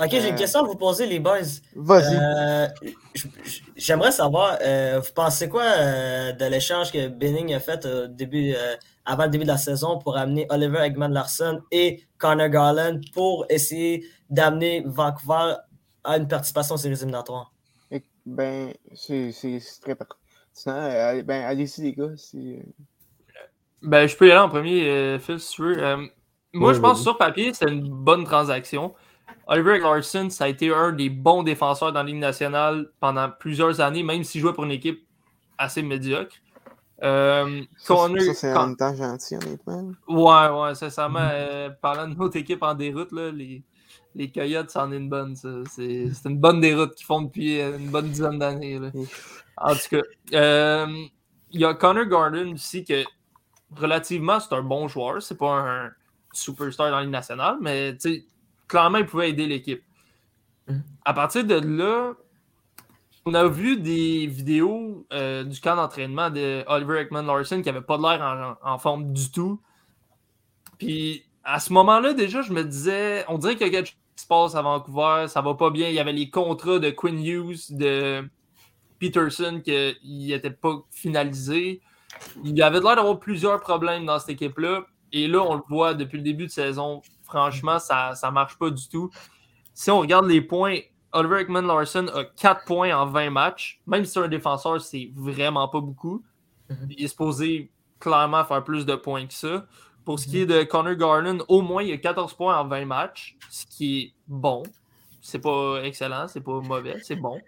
[0.00, 1.38] Ok, j'ai Euh, une question à vous poser, les boys.
[1.74, 2.16] Vas-y.
[2.16, 2.68] Euh,
[3.76, 8.52] J'aimerais savoir, euh, vous pensez quoi euh, de l'échange que Benning a fait au début,
[8.54, 13.00] euh, avant le début de la saison pour amener Oliver Eggman Larson et Connor Garland
[13.14, 15.54] pour essayer d'amener Vancouver
[16.04, 17.52] à une participation aux séries éliminatoires?
[18.26, 19.32] Ben, c'est
[19.80, 20.74] très pertinent.
[20.74, 22.10] Euh, ben, allez-y, les gars.
[22.16, 22.62] c'est-
[23.80, 25.82] Ben, je peux y aller en premier, euh, Phil, si tu veux.
[25.82, 26.04] Euh,
[26.52, 27.02] moi, je pense vas-y.
[27.04, 28.94] sur papier, c'est une bonne transaction.
[29.46, 33.80] Oliver Larson, ça a été un des bons défenseurs dans la Ligue nationale pendant plusieurs
[33.80, 35.06] années, même s'il jouait pour une équipe
[35.56, 36.36] assez médiocre.
[37.02, 39.92] Euh, Ça, Connor- c'est- ça, c'est en même temps gentil, honnêtement.
[40.08, 43.62] Ouais, ouais, sincèrement, euh, parlant de notre équipe en déroute, là, les,
[44.14, 45.36] les Coyotes, c'en est une bonne.
[45.36, 45.48] ça.
[45.70, 48.78] C'est c'est une bonne déroute qu'ils font depuis une bonne dizaine d'années.
[48.80, 48.90] là.
[49.56, 50.02] En tout cas,
[50.34, 50.86] euh,
[51.52, 53.04] il y a Connor Garden aussi que
[53.76, 55.22] relativement c'est un bon joueur.
[55.22, 55.90] C'est pas un
[56.32, 58.24] superstar dans la Ligue nationale, mais tu sais,
[58.68, 59.82] clairement il pouvait aider l'équipe.
[60.68, 60.82] Mhm.
[61.04, 62.14] À partir de là,
[63.24, 67.82] on a vu des vidéos euh, du camp d'entraînement de Oliver Ekman Larson qui avait
[67.82, 69.60] pas de l'air en, en forme du tout.
[70.78, 73.96] Puis à ce moment-là, déjà, je me disais, on dirait qu'il y a quelque chose
[74.16, 75.88] qui se passe à Vancouver, ça va pas bien.
[75.88, 78.28] Il y avait les contrats de Quinn Hughes, de
[78.98, 81.80] Peterson qui n'étaient pas finalisés.
[82.44, 84.86] Il y avait l'air d'avoir plusieurs problèmes dans cette équipe-là.
[85.12, 87.00] Et là, on le voit depuis le début de saison.
[87.28, 89.10] Franchement, ça ne marche pas du tout.
[89.74, 90.78] Si on regarde les points
[91.12, 93.80] Oliver Ekman Larson a 4 points en 20 matchs.
[93.86, 96.22] Même si c'est un défenseur, c'est vraiment pas beaucoup.
[96.68, 96.88] Mhm.
[96.90, 99.66] Il est supposé clairement faire plus de points que ça.
[100.04, 102.86] Pour ce qui est de Connor Garland, au moins il a 14 points en 20
[102.86, 104.62] matchs, ce qui est bon.
[105.20, 107.38] C'est pas excellent, c'est pas mauvais, c'est bon.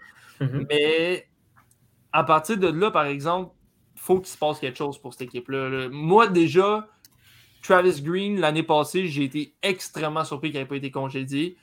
[0.40, 0.66] Mhm.
[0.68, 1.26] Mais
[2.12, 3.54] à partir de là, par exemple,
[3.94, 5.68] il faut qu'il se passe quelque chose pour cette équipe-là.
[5.68, 5.88] là.
[5.90, 6.86] Moi, déjà,
[7.62, 11.56] Travis Green, l'année passée, j'ai été extrêmement surpris qu'il n'ait pas été congédié.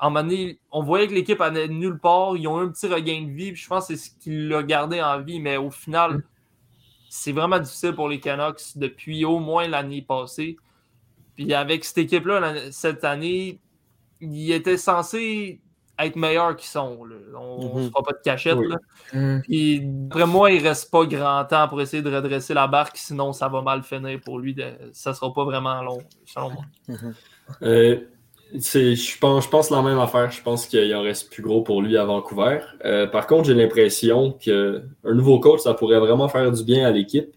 [0.00, 2.36] En donné, on voyait que l'équipe allait nulle part.
[2.36, 3.52] Ils ont eu un petit regain de vie.
[3.52, 5.40] puis je pense que c'est ce qui l'a gardé en vie.
[5.40, 6.22] Mais au final,
[7.08, 10.56] c'est vraiment difficile pour les Canucks depuis au moins l'année passée.
[11.34, 13.58] Puis avec cette équipe-là, cette année,
[14.20, 15.60] ils étaient censés
[16.00, 17.04] être meilleurs qu'ils sont.
[17.04, 17.14] là.
[17.38, 17.84] On ne Mhm.
[17.86, 18.56] se fera pas de cachette.
[18.56, 18.68] Oui.
[18.68, 18.76] là.
[19.12, 19.42] Mhm.
[19.42, 23.32] Puis, d'après moi, il reste pas grand temps pour essayer de redresser la barque, sinon
[23.32, 24.54] ça va mal finir pour lui.
[24.54, 24.64] De...
[24.92, 26.64] Ça sera pas vraiment long, selon moi.
[27.62, 27.96] Euh,
[28.58, 30.30] c'est- je, pense, je pense la même affaire.
[30.30, 32.60] Je pense qu'il en reste plus gros pour lui à Vancouver.
[32.84, 36.90] Euh, par contre, j'ai l'impression qu'un nouveau coach, ça pourrait vraiment faire du bien à
[36.90, 37.30] l'équipe.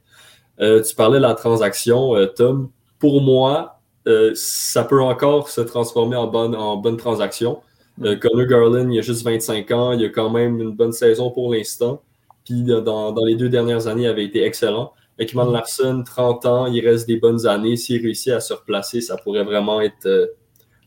[0.59, 2.69] Euh, tu parlais de la transaction, euh, Tom.
[2.99, 7.61] Pour moi, euh, ça peut encore se transformer en bonne, en bonne transaction.
[8.03, 9.91] Euh, Connor Garland, il a juste 25 ans.
[9.93, 12.01] Il a quand même une bonne saison pour l'instant.
[12.45, 14.93] Puis dans, dans les deux dernières années, il avait été excellent.
[15.19, 17.75] Ekman Larson, 30 ans, il reste des bonnes années.
[17.75, 20.27] S'il réussit à se replacer, ça pourrait vraiment être euh,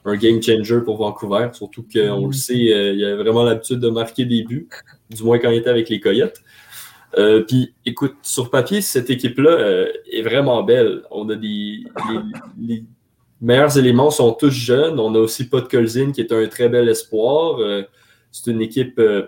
[0.05, 1.49] un game changer pour Vancouver.
[1.53, 4.69] Surtout qu'on le sait, euh, il a vraiment l'habitude de marquer des buts,
[5.11, 6.41] du moins quand il était avec les Coyotes.
[7.17, 11.03] Euh, Puis écoute, sur papier, cette équipe-là euh, est vraiment belle.
[11.11, 11.85] On a des.
[12.11, 12.21] Les,
[12.61, 12.85] les
[13.45, 14.99] meilleurs éléments sont tous jeunes.
[14.99, 17.59] On a aussi Podkolzin qui est un très bel espoir.
[17.61, 17.83] Euh,
[18.33, 18.99] c'est une équipe.
[18.99, 19.27] euh,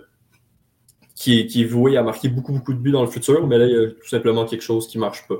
[1.14, 3.56] qui est, qui est vouée à marquer beaucoup, beaucoup de buts dans le futur, mais
[3.56, 5.36] là, il y a tout simplement quelque chose qui ne marche pas.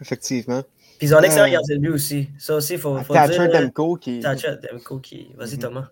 [0.00, 0.62] Effectivement.
[0.98, 2.28] Puis ils ont un excellent Euh, gardien de but aussi.
[2.38, 3.60] Ça aussi, il faut, faut Thatcher dire.
[3.60, 5.28] Demko qui, Thatcher Demko qui.
[5.36, 5.58] Vas-y, Mhm.
[5.58, 5.88] Thomas.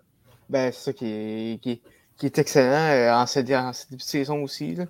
[0.49, 1.81] Ben, c'est ça qui est, qui, est-
[2.17, 4.75] qui est excellent euh, en cette, en saison aussi.
[4.75, 4.85] Là,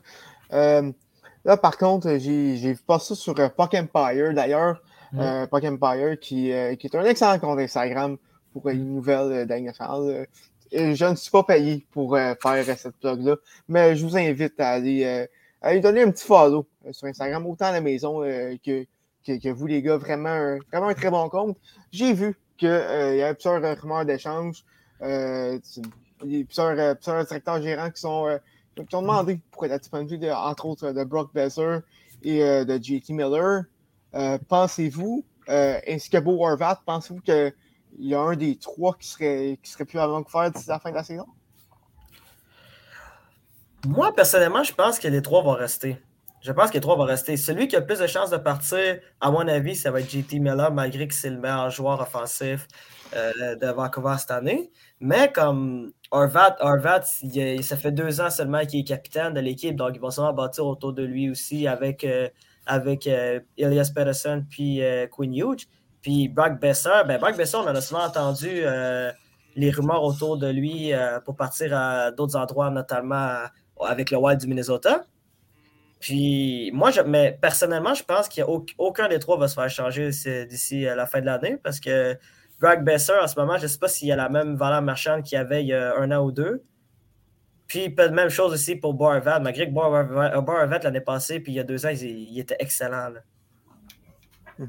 [0.53, 0.91] Euh,
[1.45, 4.81] là, par contre, j'ai j'ai vu passer ça sur euh, Puck Empire d'ailleurs.
[5.17, 8.17] Euh, Puck Empire qui, euh, qui est un excellent compte Instagram
[8.53, 10.27] pour une nouvelle euh, d'Anne nationale.
[10.73, 13.35] Euh, je ne suis pas payé pour faire cette plug-là,
[13.67, 15.27] mais je vous invite à aller,
[15.61, 18.85] à lui donner un petit follow sur Instagram, autant à la maison que,
[19.27, 19.97] que, que vous, les gars.
[19.97, 21.57] Vraiment un, vraiment un très bon compte.
[21.91, 24.63] J'ai vu qu'il y a plusieurs rumeurs d'échange.
[24.97, 28.39] Plusieurs, plusieurs directeurs gérants qui sont
[28.75, 31.79] qui ont demandé pour être disponible, de, entre autres, de Brock Besser
[32.23, 33.63] et euh, de JT Miller.
[34.13, 37.53] Euh, pensez-vous, euh, ainsi que Beau Horvat, pensez-vous qu'il
[37.99, 40.89] y a un des trois qui serait, qui serait plus à Vancouver d'ici la fin
[40.89, 41.25] de la saison?
[43.87, 45.97] Moi, personnellement, je pense que les trois vont rester.
[46.41, 47.37] Je pense que les trois vont rester.
[47.37, 50.39] Celui qui a plus de chances de partir, à mon avis, ça va être JT
[50.39, 52.67] Miller, malgré que c'est le meilleur joueur offensif
[53.15, 54.71] euh, de Vancouver cette année.
[54.99, 59.75] Mais comme Horvat, Horvat il ça fait deux ans seulement qu'il est capitaine de l'équipe,
[59.75, 62.27] donc il va sûrement bâtir autour de lui aussi avec, euh,
[62.71, 65.67] avec euh, Elias Pettersson puis euh, Quinn Hughes.
[66.01, 69.11] Puis Brock Besser, ben Brock Besser, on en a souvent entendu euh,
[69.55, 70.91] les rumeurs autour de lui
[71.25, 73.35] pour partir à d'autres endroits, notamment
[73.85, 75.03] avec le Wild du Minnesota.
[75.99, 79.53] Puis moi, mais personnellement, je pense qu'il n'y a au- aucun des trois va se
[79.53, 80.09] faire changer
[80.47, 82.17] d'ici la fin de l'année parce que
[82.59, 85.23] Greg Besser, en ce moment, je ne sais pas s'il a la même valeur marchande
[85.23, 86.63] qu'il y avait il y a un an ou deux.
[87.71, 91.55] Puis peut même chose aussi pour Boarvat, malgré que Boarvat, Boarvat, l'année passée, puis il
[91.55, 93.07] y a deux ans, il, il était excellent.
[93.11, 94.65] là.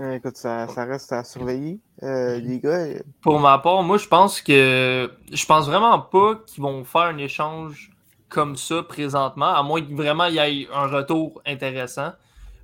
[0.00, 1.78] Euh, écoute, ça, ça reste à surveiller.
[2.02, 5.08] Euh, les gars, euh, Pour ma part, moi, je pense que.
[5.30, 7.92] Je pense vraiment pas qu'ils vont faire un échange
[8.28, 12.10] comme ça présentement, à moins que vraiment il y ait un retour intéressant.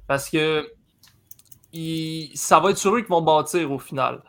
[0.08, 0.68] Parce que
[1.72, 4.24] il- ça va être sur eux qu'ils vont bâtir au final.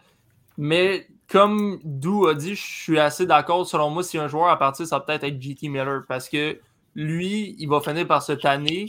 [0.59, 3.65] Mais comme Dou a dit, je suis assez d'accord.
[3.65, 6.03] Selon moi, si un joueur à partir, ça va peut-être être JT Miller.
[6.07, 6.59] Parce que
[6.95, 8.85] lui, il va finir par se tanner.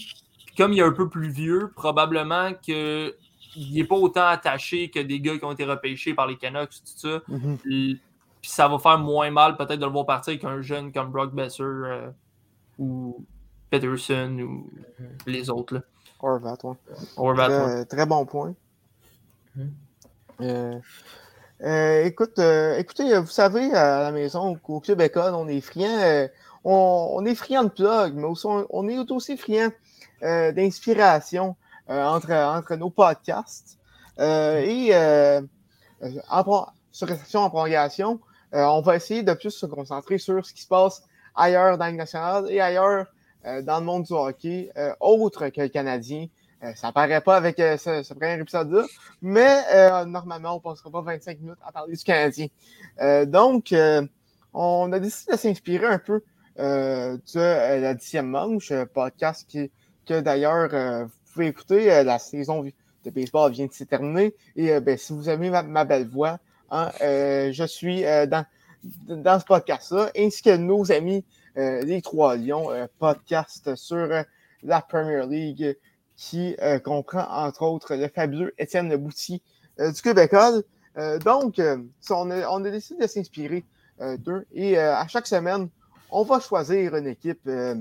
[0.47, 3.15] Puis comme il est un peu plus vieux, probablement que
[3.55, 6.71] il n'est pas autant attaché que des gars qui ont été repêchés par les Canucks,
[6.71, 7.21] tout ça.
[7.29, 7.59] mhm.
[7.59, 8.01] Puis
[8.43, 11.33] puis ça va faire moins mal peut-être de le voir partir qu'un jeune comme Brock
[11.33, 12.11] Besser euh,
[12.77, 13.25] ou
[13.71, 14.69] Peterson ou
[15.27, 15.75] les autres.
[15.75, 15.81] Là.
[16.89, 16.99] Ouais.
[17.29, 17.85] Ouais.
[17.85, 18.55] Très, très bon point.
[19.55, 19.73] Mhm.
[20.41, 20.79] Euh,
[21.63, 26.29] euh, écoute, euh, écoutez, euh, vous savez, à la maison, au, École, on est friand,
[26.65, 28.27] on, est friand de plug, mais
[28.71, 29.71] on, est aussi friand
[30.21, 31.55] d'inspiration
[31.89, 33.79] entre, entre nos podcasts.
[34.19, 34.93] Et
[36.29, 38.21] en sur réception en prolongation,
[38.53, 41.05] on va essayer de plus se concentrer sur ce qui se passe
[41.35, 43.07] ailleurs dans le national et ailleurs
[43.45, 46.27] dans le monde du hockey, autre que le Canadien.
[46.63, 48.85] Euh, ça paraît pas avec euh, ce, ce premier épisode-là,
[49.21, 52.47] mais euh, normalement, on ne passera pas 25 minutes à parler du Canadien.
[53.01, 54.07] Euh, donc, euh,
[54.55, 56.23] on a décidé de s'inspirer un peu
[56.59, 59.71] de la dixième manche, podcast qui,
[60.07, 60.69] que d'ailleurs
[61.05, 62.05] vous pouvez écouter.
[62.05, 64.35] la saison de baseball vient de se terminer.
[64.55, 66.39] Et ben, si vous aimez ma, belle voix,
[66.71, 68.45] hein, je suis dans,
[69.09, 71.25] dans ce podcast-là, ainsi que nos amis
[71.57, 74.25] les Trois Lions, podcast sur
[74.63, 75.77] la Premier League
[76.23, 79.43] qui comprend entre autres le fabuleux Étienne Bouty
[79.79, 80.33] du Québec.
[81.25, 81.61] donc,
[82.11, 83.65] on, a, on a décidé de s'inspirer
[84.19, 84.47] d'eux.
[84.53, 85.69] Et à chaque semaine,
[86.13, 87.75] on va choisir une équipe, euh,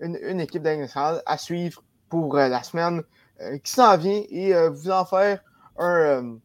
[0.00, 3.02] une, équipe à suivre pour euh, la semaine
[3.40, 5.42] euh, qui s'en vient et vous en faire
[5.76, 6.38] un,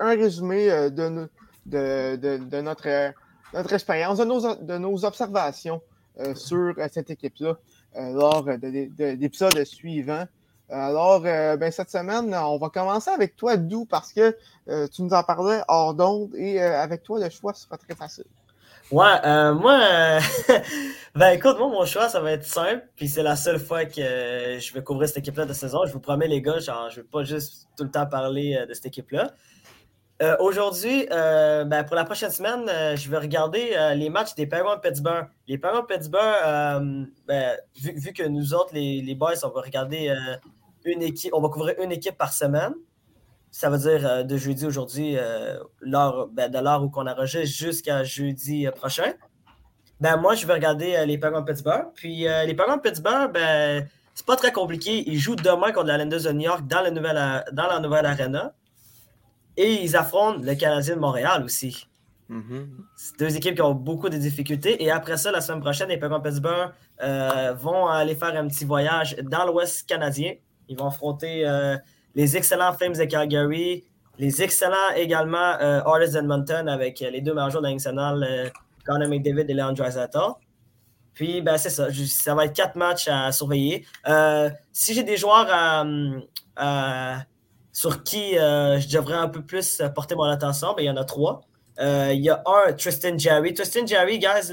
[0.00, 1.28] résumé de,
[2.60, 3.14] notre,
[3.72, 5.82] expérience, de nos observations
[6.34, 7.58] sur cette équipe-là
[7.96, 10.24] lors de, l'épisode suivant.
[10.70, 14.36] Alors, ben, cette semaine, on va commencer avec toi, Dou, parce que
[14.88, 18.24] tu nous en parlais hors d'onde et avec toi, le choix sera très facile.
[18.90, 20.20] Ouais, euh, moi, euh,
[21.14, 24.58] ben écoute, moi, mon choix, ça va être simple, puis c'est la seule fois que
[24.60, 25.86] je vais couvrir cette équipe-là de saison.
[25.86, 28.66] Je vous promets, les gars, genre, je vais pas juste tout le temps parler euh,
[28.66, 29.32] de cette équipe-là.
[30.38, 35.26] Aujourd'hui, ben, pour la prochaine semaine, je vais regarder les matchs des Penguins de Pittsburgh.
[35.48, 40.14] Les Penguins de Pittsburgh, ben, vu, que nous autres, les, boys, on va regarder
[40.84, 42.74] une équipe, on va couvrir une équipe par semaine
[43.54, 45.58] ça veut dire euh, de jeudi aujourd'hui, euh,
[46.32, 49.12] ben, de l'heure où on enregistre jusqu'à jeudi euh, prochain.
[50.00, 51.86] Ben, moi, je vais regarder les Penguins de Pittsburgh.
[51.94, 55.04] Puis les Penguins de Pittsburgh, ben, c'est pas très compliqué.
[55.08, 58.52] Ils jouent demain contre la de New York dans, nouvelle, dans la nouvelle arena.
[59.56, 61.86] Et ils affrontent le Canadien de Montréal aussi.
[62.30, 62.66] Mm-hmm.
[62.96, 64.82] C'est deux équipes qui ont beaucoup de difficultés.
[64.82, 66.72] Et après ça, la semaine prochaine, les Penguins Pittsburgh
[67.58, 70.34] vont aller faire un petit voyage dans l'Ouest canadien.
[70.68, 71.44] Ils vont affronter
[72.14, 73.84] les excellents Flames de Calgary,
[74.18, 78.48] les excellents également euh, Artists Edmonton avec euh, les deux joueurs de la nationale, euh,
[78.86, 80.18] Connor McDavid et Leon Draisaitl.
[81.14, 81.88] Puis, ben, c'est ça.
[81.92, 83.86] Ça va être quatre matchs à surveiller.
[84.08, 85.46] Euh, si j'ai des joueurs
[87.74, 91.04] sur qui je devrais un peu plus porter mon attention, ben, il y en a
[91.04, 91.42] trois.
[91.78, 93.52] Il y a un, Tristan Jerry.
[93.52, 94.52] Tristan Jerry, guys,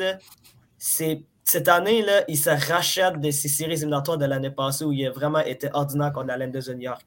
[0.77, 4.91] c'est cette année, là, il se rachète de ses séries éliminatoires de l'année passée où
[4.91, 7.05] il a vraiment été ordinaire contre la Laine de New York.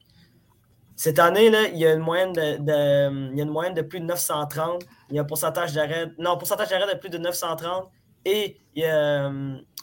[0.97, 4.85] Cette année, là, il y a une moyenne de, plus de 930.
[5.11, 6.13] Il y a un pourcentage d'arrêt.
[6.19, 7.89] Non, pourcentage d'arrêt de plus de 930.
[8.27, 9.29] Et il y a,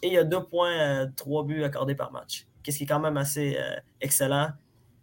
[0.02, 2.46] et il y a 2,3 buts accordés par match.
[2.64, 4.50] Qu'est-ce qui est quand même assez euh, excellent.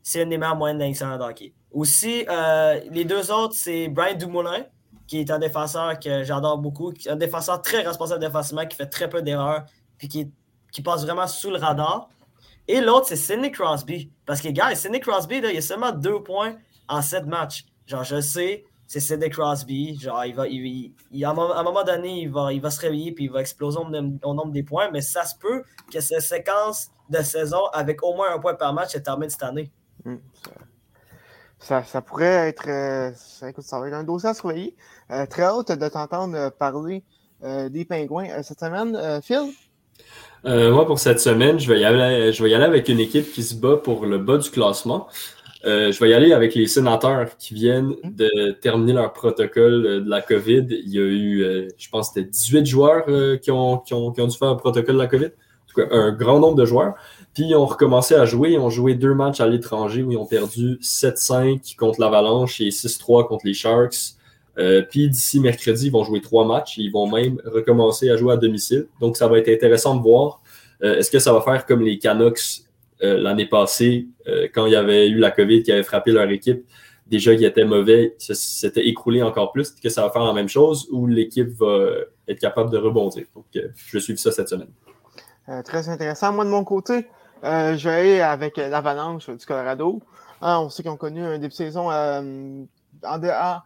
[0.09, 1.53] C'est une des meilleures moyennes d'un hockey.
[1.71, 4.65] Aussi, euh, les deux autres, c'est Brian Dumoulin,
[5.07, 9.11] qui est un défenseur que j'adore beaucoup, un défenseur très responsable défensivement, qui fait très
[9.11, 9.67] peu d'erreurs,
[9.99, 10.33] puis qui,
[10.73, 12.09] qui passe vraiment sous le radar.
[12.67, 14.11] Et l'autre, c'est Sidney Crosby.
[14.25, 16.57] Parce que, gars, Sidney Crosby, là, il a seulement deux points
[16.89, 17.67] en sept matchs.
[17.85, 20.01] Genre, je sais, c'est Sidney Crosby.
[20.01, 23.25] Genre, il va, il, à, un moment, donné, il va, il va se réveiller puis
[23.25, 24.91] il va exploser au nombre, des points.
[24.91, 28.73] Mais ça se peut que cette séquence de saison avec au moins un point par
[28.73, 29.71] match se termine cette année.
[30.05, 30.17] Hmm,
[31.59, 32.69] ça, ça, pourrait être.
[32.69, 34.77] Euh, ça, écoute, ça va être un dossier à surveiller.
[35.11, 37.03] Euh, très hâte de t'entendre parler
[37.43, 39.21] euh, des pingouins cette semaine.
[39.23, 39.53] Phil?
[40.45, 43.33] Moi, pour cette semaine, je vais, y aller, je vais y aller avec une équipe
[43.33, 45.09] qui se bat pour le bas du classement.
[45.65, 50.09] Euh, je vais y aller avec les sénateurs qui viennent de terminer leur protocole de
[50.09, 50.67] la COVID.
[50.71, 53.05] Il y a eu, euh, je pense, c'était 18 joueurs
[53.41, 55.27] qui ont, qui, ont, qui, ont, dû faire un protocole de la COVID.
[55.27, 56.95] En tout cas, un grand nombre de joueurs.
[57.35, 58.53] Puis ils ont recommencé à jouer.
[58.53, 62.69] Ils ont joué deux matchs à l'étranger où ils ont perdu 7-5 contre l'Avalanche et
[62.69, 64.19] 6-3 contre les Sharks.
[64.59, 66.79] Euh, puis d'ici mercredi, ils vont jouer trois matchs.
[66.79, 68.87] Ils vont même recommencer à jouer à domicile.
[69.01, 70.43] Donc, ça va être intéressant de voir.
[70.83, 72.63] Euh, est-ce que ça va faire comme les Canucks
[73.03, 74.09] euh, l'année passée,
[74.53, 76.65] quand il y avait eu la COVID qui avait frappé leur équipe?
[77.07, 79.69] Déjà, ils étaient mauvais, s'était écroulé encore plus.
[79.69, 81.91] Est-ce que ça va faire la même chose ou l'équipe va
[82.27, 83.25] être capable de rebondir?
[83.35, 84.69] Donc, je vais suivre ça cette semaine.
[85.65, 86.35] très intéressant.
[86.35, 87.07] Moi, de mon côté,
[87.43, 90.01] je vais aller avec l'Avalanche du Colorado.
[90.41, 93.65] Hein, on sait qu'ils ont connu un début de saison en dehors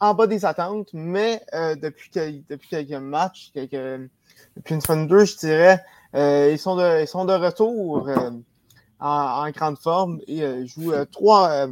[0.00, 5.84] en bas des attentes, mais euh, depuis, quelques matchs, depuis une semaine deux, je dirais,
[6.14, 8.30] euh, ils, sont de, retour euh,
[8.98, 11.66] en, grande forme et jouent trois,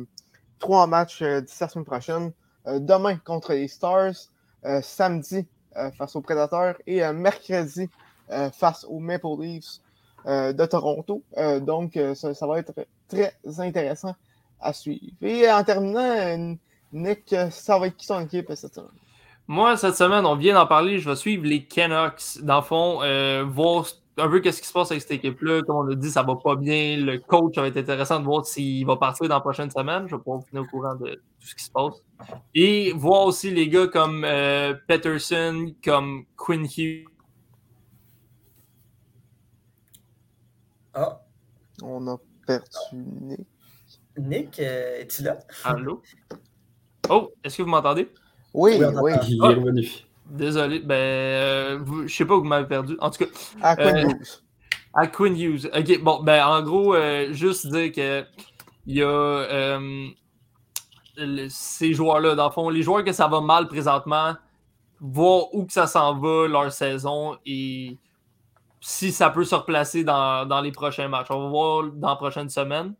[0.58, 2.32] trois matchs d'ici la semaine prochaine.
[2.66, 4.14] demain contre les Stars,
[4.82, 5.46] samedi
[5.96, 7.88] face aux Predators et mercredi
[8.52, 9.80] face aux Maple Leafs
[10.26, 11.22] de Toronto.
[11.60, 12.72] donc, ça, ça, va être
[13.08, 14.14] très intéressant
[14.60, 15.12] à suivre.
[15.22, 16.56] Et en terminant,
[16.92, 18.90] Nick, ça va être qui ton équipe cette semaine?
[19.46, 22.42] Moi, cette semaine, on vient d'en parler, je vais suivre les Canucks.
[22.42, 23.86] Dans le fond, euh, voir
[24.18, 25.62] un peu qu'est-ce qui se passe avec cette équipe-là.
[25.62, 26.98] Comme on a dit, ça va pas bien.
[26.98, 30.06] Le coach, ça va être intéressant de voir s'il va partir dans la prochaine semaine.
[30.06, 31.94] Je vais pouvoir vous tenir au courant de tout ce qui se passe.
[32.54, 37.06] Et voir aussi les gars comme euh, Peterson, comme Quinn Hughes.
[41.00, 41.20] Ah,
[41.84, 43.40] On a perdu Nick.
[44.18, 45.38] Nick, euh, es-tu là?
[45.62, 46.02] Allô?
[47.08, 48.08] Oh, est-ce que vous m'entendez?
[48.52, 49.12] Oui, Oui, on oui.
[49.14, 49.26] entend.
[49.28, 49.88] Il est revenu.
[50.26, 52.96] Désolé, ben, euh, vous- je sais pas où vous m'avez perdu.
[53.00, 53.30] En tout cas,
[53.62, 54.42] À Quinn Euh, Hughes.
[54.92, 55.70] À Quinn Hughes.
[55.72, 58.24] OK, bon, ben en gros, euh, juste dire que
[58.84, 60.08] il y a euh,
[61.16, 64.34] le- ces joueurs-là, dans le fond, les joueurs que ça va mal présentement,
[65.00, 67.96] voir où que ça s'en va leur saison et
[68.80, 71.28] si ça peut se replacer dans, dans les prochains matchs.
[71.30, 72.94] On va voir dans la prochaine semaine.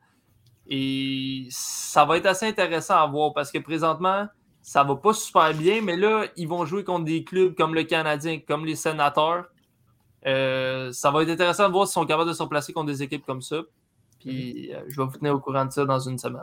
[0.67, 4.27] Et ça va être assez intéressant à voir parce que présentement,
[4.61, 7.85] ça va pas super bien, mais là, ils vont jouer contre des clubs comme le
[7.85, 9.47] Canadien, comme les Sénateurs.
[10.27, 13.03] Euh, ça va être intéressant de voir s'ils sont capables de se replacer contre des
[13.03, 13.63] équipes comme ça.
[14.21, 16.43] Puis euh, je vais vous tenir au courant de ça dans une semaine.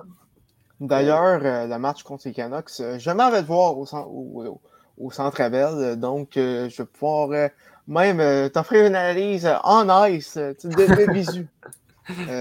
[0.79, 4.59] D'ailleurs, euh, le match contre les Canucks, je m'en vais te voir au, cen- au,
[4.97, 7.49] au- Centre euh, donc je vais pouvoir
[7.87, 11.47] même euh, t'offrir une analyse euh, en ice, euh, tu de visu,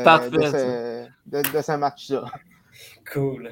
[0.05, 2.25] Parfait, de ce, de- de ce match-là.
[3.13, 3.51] Cool.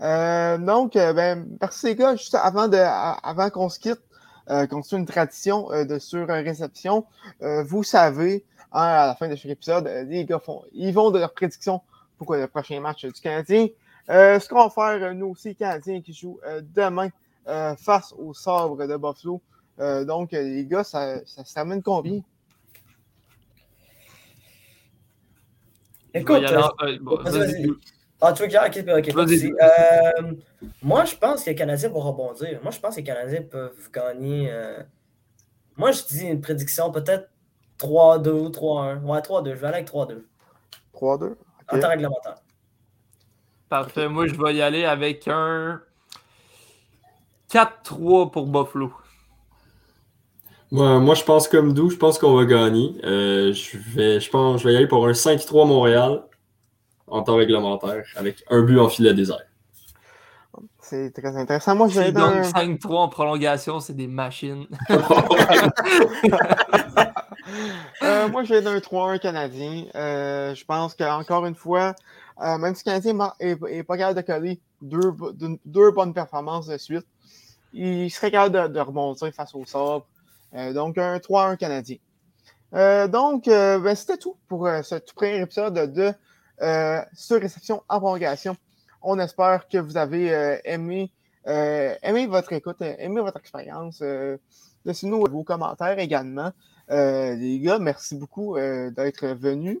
[0.00, 2.16] Euh, donc, ben, merci les gars.
[2.16, 4.00] Juste avant, de, avant qu'on se quitte,
[4.48, 7.04] euh, qu'on suit une tradition euh, de sur-réception,
[7.40, 11.18] vous savez, hein, à la fin de chaque épisode, les gars font, ils vont de
[11.18, 11.82] leur prédiction
[12.16, 13.68] pour le prochain match du Canadien.
[14.08, 16.40] Ce qu'on va faire, nous aussi, Canadiens qui jouent
[16.74, 17.08] demain
[17.76, 19.40] face au sabre de Buffalo.
[19.80, 22.20] Euh, donc, euh, les gars, ça, ça se termine combien?
[26.12, 27.74] Écoute, euh, en- euh.
[28.22, 29.14] Ah, tu veux que ok, ok.
[29.62, 30.34] Euh,
[30.82, 32.60] moi, je pense que les Canadiens vont rebondir.
[32.62, 34.50] Moi, je pense que les Canadiens peuvent gagner.
[34.50, 34.82] euh,
[35.76, 37.30] Moi, je dis une prédiction, peut-être
[37.78, 39.02] 3-2 ou 3-1.
[39.04, 39.54] Ouais, 3-2.
[39.54, 40.26] Je vais aller avec 3-2.
[40.92, 41.38] 3-2?
[41.70, 41.80] En Ok.
[41.80, 42.34] temps réglementaire.
[43.70, 44.08] Parfait.
[44.08, 45.80] Moi, je vais y aller avec un
[47.48, 48.92] 4-3 pour Buffalo.
[50.72, 52.94] Moi, moi, je pense comme d'où, je pense qu'on va gagner.
[53.04, 56.22] Euh, je, vais, je, pense, je vais y aller pour un 5-3 Montréal
[57.08, 59.42] en temps réglementaire avec un but en filet désert.
[60.80, 61.74] C'est très intéressant.
[61.76, 64.66] Moi, je vais dans gagnent un- 5-3 en prolongation, c'est des machines.
[68.02, 69.84] Euh, moi, je vais d'un 3-1 canadien.
[69.96, 71.94] Euh, je pense qu'encore une fois,
[72.40, 76.66] euh, même si le Canadien mar- est, est pas capable de coller deux, bonnes performances
[76.68, 77.06] de suite,
[77.72, 80.06] il serait capable de, de rebondir face au sabre.
[80.54, 81.96] Euh, donc, un 3-1 canadien.
[82.74, 86.12] Euh, donc, euh, ben, c'était tout pour euh, ce tout premier épisode de
[86.62, 88.56] euh, sur réception en prolongation.
[89.02, 91.10] On espère que vous avez euh, aimé,
[91.46, 94.00] euh, aimé votre écoute, aimé votre expérience.
[94.02, 94.36] Euh,
[94.84, 96.52] Laissez-nous vos commentaires également.
[96.90, 99.78] Euh, les gars, merci beaucoup euh, d'être venus.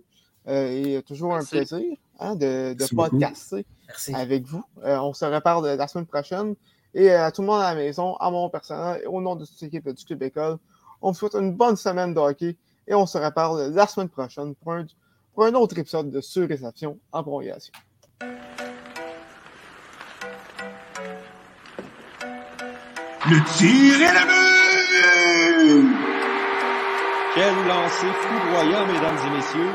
[0.48, 1.54] Euh, et toujours Merci.
[1.58, 3.10] un plaisir hein, de, de Merci beaucoup.
[3.10, 4.14] podcaster Merci.
[4.14, 4.64] avec vous.
[4.84, 6.54] Euh, on se reparle la semaine prochaine.
[6.94, 9.36] Et euh, à tout le monde à la maison, à mon personnel et au nom
[9.36, 10.58] de toute l'équipe du Club École,
[11.02, 14.54] on vous souhaite une bonne semaine de hockey et on se reparle la semaine prochaine
[14.56, 14.86] pour un,
[15.34, 17.72] pour un autre épisode de Sur-Réception en prolongation.
[23.28, 24.40] Le tir est le but!
[27.34, 29.70] Quel lancer foudroyant, mesdames et messieurs,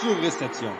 [0.00, 0.72] sur réception.